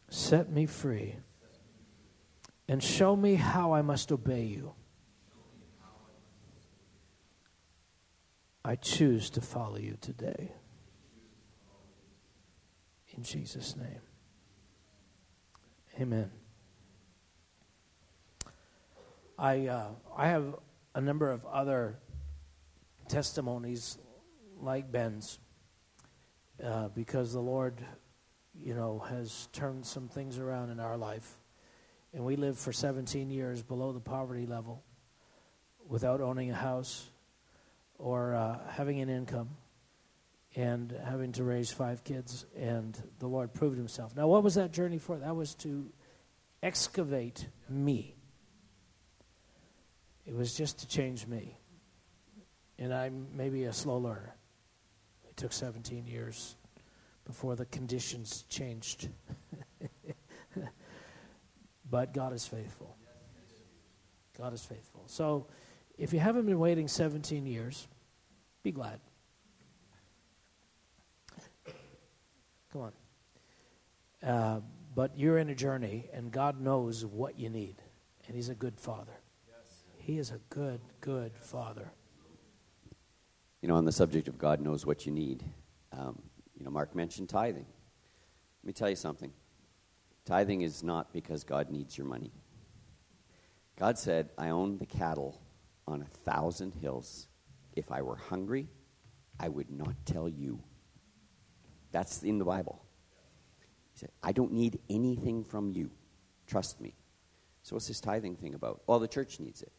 [0.09, 1.17] Set me free.
[2.69, 4.76] And show me how I must obey you.
[8.67, 10.51] I choose to follow you today.
[13.15, 14.01] In Jesus' name.
[16.01, 16.29] Amen.
[19.39, 19.87] I, uh,
[20.17, 20.55] I have
[20.93, 21.95] a number of other
[23.07, 23.97] testimonies
[24.59, 25.39] like Ben's
[26.61, 27.81] uh, because the Lord,
[28.53, 31.37] you know, has turned some things around in our life.
[32.13, 34.83] And we lived for 17 years below the poverty level
[35.87, 37.11] without owning a house
[37.97, 39.49] or uh, having an income
[40.55, 44.15] and having to raise five kids, and the Lord proved himself.
[44.15, 45.17] Now, what was that journey for?
[45.17, 45.91] That was to
[46.63, 48.15] excavate me.
[50.25, 51.57] It was just to change me.
[52.79, 54.35] And I'm maybe a slow learner.
[55.29, 56.55] It took 17 years
[57.25, 59.09] before the conditions changed.
[61.89, 62.97] but God is faithful.
[64.37, 65.03] God is faithful.
[65.07, 65.47] So,
[65.97, 67.87] if you haven't been waiting 17 years,
[68.63, 68.99] be glad.
[72.71, 72.93] Come on.
[74.29, 74.61] Uh,
[74.93, 77.81] but you're in a journey, and God knows what you need.
[78.27, 79.19] And He's a good Father.
[79.97, 81.91] He is a good, good Father.
[83.61, 85.43] You know, on the subject of God knows what you need,
[85.91, 86.21] um,
[86.57, 87.65] you know, Mark mentioned tithing.
[88.63, 89.31] Let me tell you something.
[90.25, 92.31] Tithing is not because God needs your money.
[93.77, 95.39] God said, I own the cattle
[95.87, 97.27] on a thousand hills.
[97.75, 98.67] If I were hungry,
[99.39, 100.61] I would not tell you.
[101.91, 102.83] That's in the Bible.
[103.93, 105.91] He said, I don't need anything from you.
[106.47, 106.95] Trust me.
[107.63, 108.81] So, what's this tithing thing about?
[108.87, 109.71] Well, the church needs it.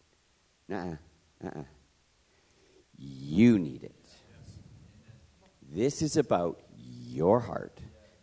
[0.68, 0.96] Nah,
[1.44, 1.62] uh-uh.
[2.96, 3.94] You need it.
[5.70, 7.80] This is about your heart.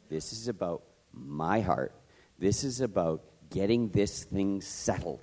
[0.09, 0.83] This is about
[1.13, 1.93] my heart.
[2.38, 5.21] This is about getting this thing settled.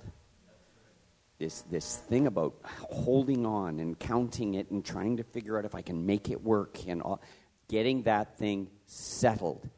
[1.43, 5.75] This, this thing about holding on and counting it and trying to figure out if
[5.75, 7.21] I can make it work and all,
[7.67, 9.69] getting that thing settled,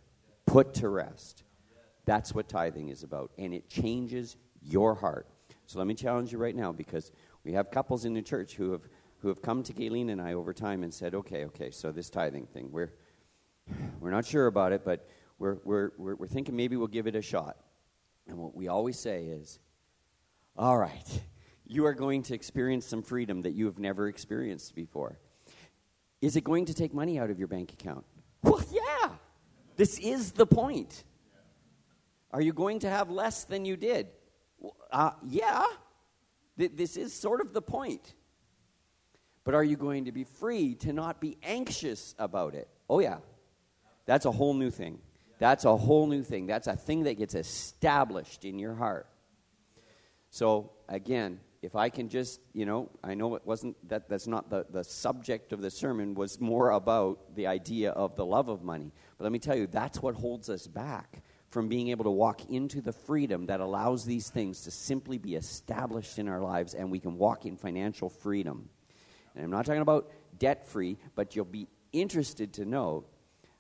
[0.45, 1.41] put to rest.
[2.05, 3.32] That's what tithing is about.
[3.39, 5.26] And it changes your heart.
[5.66, 7.11] So let me challenge you right now because
[7.43, 8.84] we have couples in the church who have,
[9.22, 12.11] who have come to Gayleen and I over time and said, okay, okay, so this
[12.11, 12.93] tithing thing, we're,
[13.99, 15.09] we're not sure about it, but
[15.39, 17.57] we're, we're, we're, we're thinking maybe we'll give it a shot.
[18.28, 19.57] And what we always say is,
[20.55, 21.22] all right,
[21.68, 25.20] you are going to experience some freedom that you have never experienced before.
[26.22, 28.05] Is it going to take money out of your bank account?
[28.43, 29.09] Well, yeah.
[29.76, 31.03] This is the point.
[32.32, 34.07] Are you going to have less than you did?
[34.91, 35.66] Uh, yeah.
[36.57, 38.13] Th- this is sort of the point.
[39.43, 42.68] But are you going to be free to not be anxious about it?
[42.89, 43.18] Oh, yeah.
[44.05, 44.99] That's a whole new thing.
[45.38, 46.47] That's a whole new thing.
[46.47, 49.07] That's a thing that gets established in your heart.
[50.30, 54.51] So, again, if I can just, you know, I know it wasn't that that's not
[54.51, 58.61] the, the subject of the sermon, was more about the idea of the love of
[58.61, 58.93] money.
[59.18, 62.51] But let me tell you, that's what holds us back from being able to walk
[62.51, 66.91] into the freedom that allows these things to simply be established in our lives and
[66.91, 68.70] we can walk in financial freedom.
[69.34, 73.05] And I'm not talking about debt free, but you'll be interested to know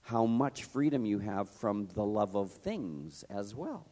[0.01, 3.87] how much freedom you have from the love of things as well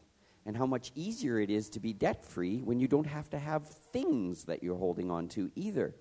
[0.46, 3.40] and how much easier it is to be debt free when you don't have to
[3.40, 5.96] have things that you're holding on to either.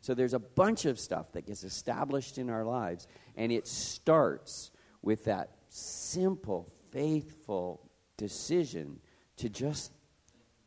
[0.00, 4.70] So there's a bunch of stuff that gets established in our lives, and it starts
[5.02, 9.00] with that simple, faithful decision
[9.36, 9.92] to just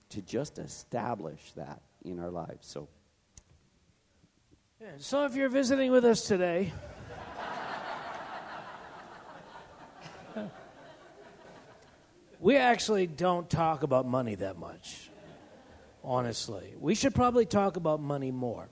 [0.10, 2.68] to just establish that in our lives.
[2.68, 2.90] So
[4.82, 6.74] Yeah, so if you're visiting with us today,
[12.40, 15.10] we actually don't talk about money that much,
[16.04, 16.74] honestly.
[16.80, 18.70] We should probably talk about money more.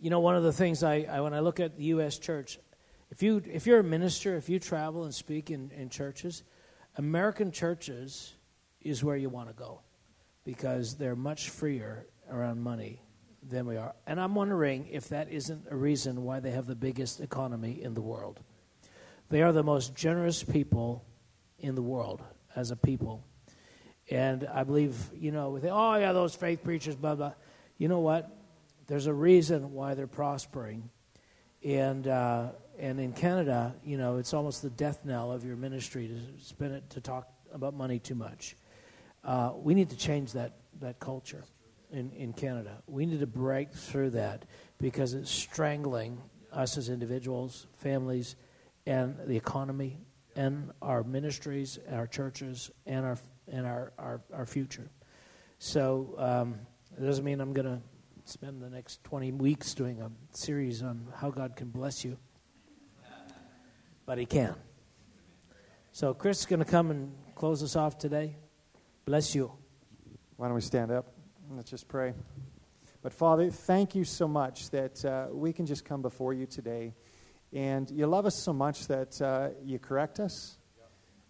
[0.00, 2.18] You know, one of the things I, I when I look at the U.S.
[2.18, 2.58] church,
[3.10, 6.42] if you if you're a minister, if you travel and speak in, in churches,
[6.96, 8.34] American churches
[8.80, 9.80] is where you want to go
[10.44, 13.00] because they're much freer around money
[13.48, 13.94] than we are.
[14.06, 17.94] And I'm wondering if that isn't a reason why they have the biggest economy in
[17.94, 18.40] the world.
[19.30, 21.04] They are the most generous people
[21.58, 22.22] in the world
[22.54, 23.24] as a people.
[24.10, 27.32] And I believe, you know, we think, oh, yeah, those faith preachers, blah, blah.
[27.76, 28.30] You know what?
[28.86, 30.88] There's a reason why they're prospering.
[31.62, 36.08] And, uh, and in Canada, you know, it's almost the death knell of your ministry
[36.08, 38.56] to spend it to talk about money too much.
[39.24, 41.44] Uh, we need to change that, that culture
[41.92, 42.82] in, in Canada.
[42.86, 44.44] We need to break through that
[44.78, 46.18] because it's strangling
[46.52, 48.36] us as individuals, families,
[48.86, 49.98] and the economy,
[50.38, 53.18] and our ministries, our churches, and our
[53.48, 54.88] and our our, our future.
[55.58, 56.60] So um,
[56.96, 57.82] it doesn't mean I'm going to
[58.24, 62.16] spend the next 20 weeks doing a series on how God can bless you,
[64.06, 64.54] but He can.
[65.90, 68.36] So Chris is going to come and close us off today.
[69.06, 69.50] Bless you.
[70.36, 71.06] Why don't we stand up?
[71.50, 72.14] Let's just pray.
[73.02, 76.94] But Father, thank you so much that uh, we can just come before you today.
[77.52, 80.58] And you love us so much that uh, you correct us.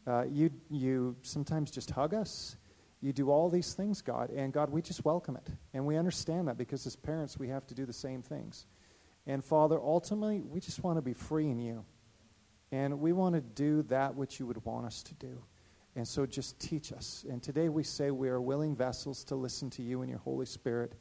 [0.07, 2.57] Uh, you, you sometimes just hug us.
[3.01, 4.31] You do all these things, God.
[4.31, 5.47] And God, we just welcome it.
[5.73, 8.67] And we understand that because as parents, we have to do the same things.
[9.27, 11.85] And Father, ultimately, we just want to be free in you.
[12.73, 15.45] And we want to do that which you would want us to do.
[15.95, 17.25] And so just teach us.
[17.29, 20.47] And today we say we are willing vessels to listen to you and your Holy
[20.47, 20.95] Spirit.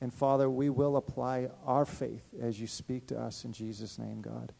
[0.00, 4.20] And Father, we will apply our faith as you speak to us in Jesus' name,
[4.20, 4.52] God.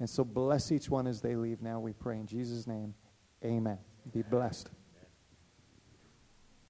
[0.00, 2.94] And so bless each one as they leave now, we pray in Jesus' name.
[3.44, 3.78] Amen.
[4.12, 4.70] Be blessed.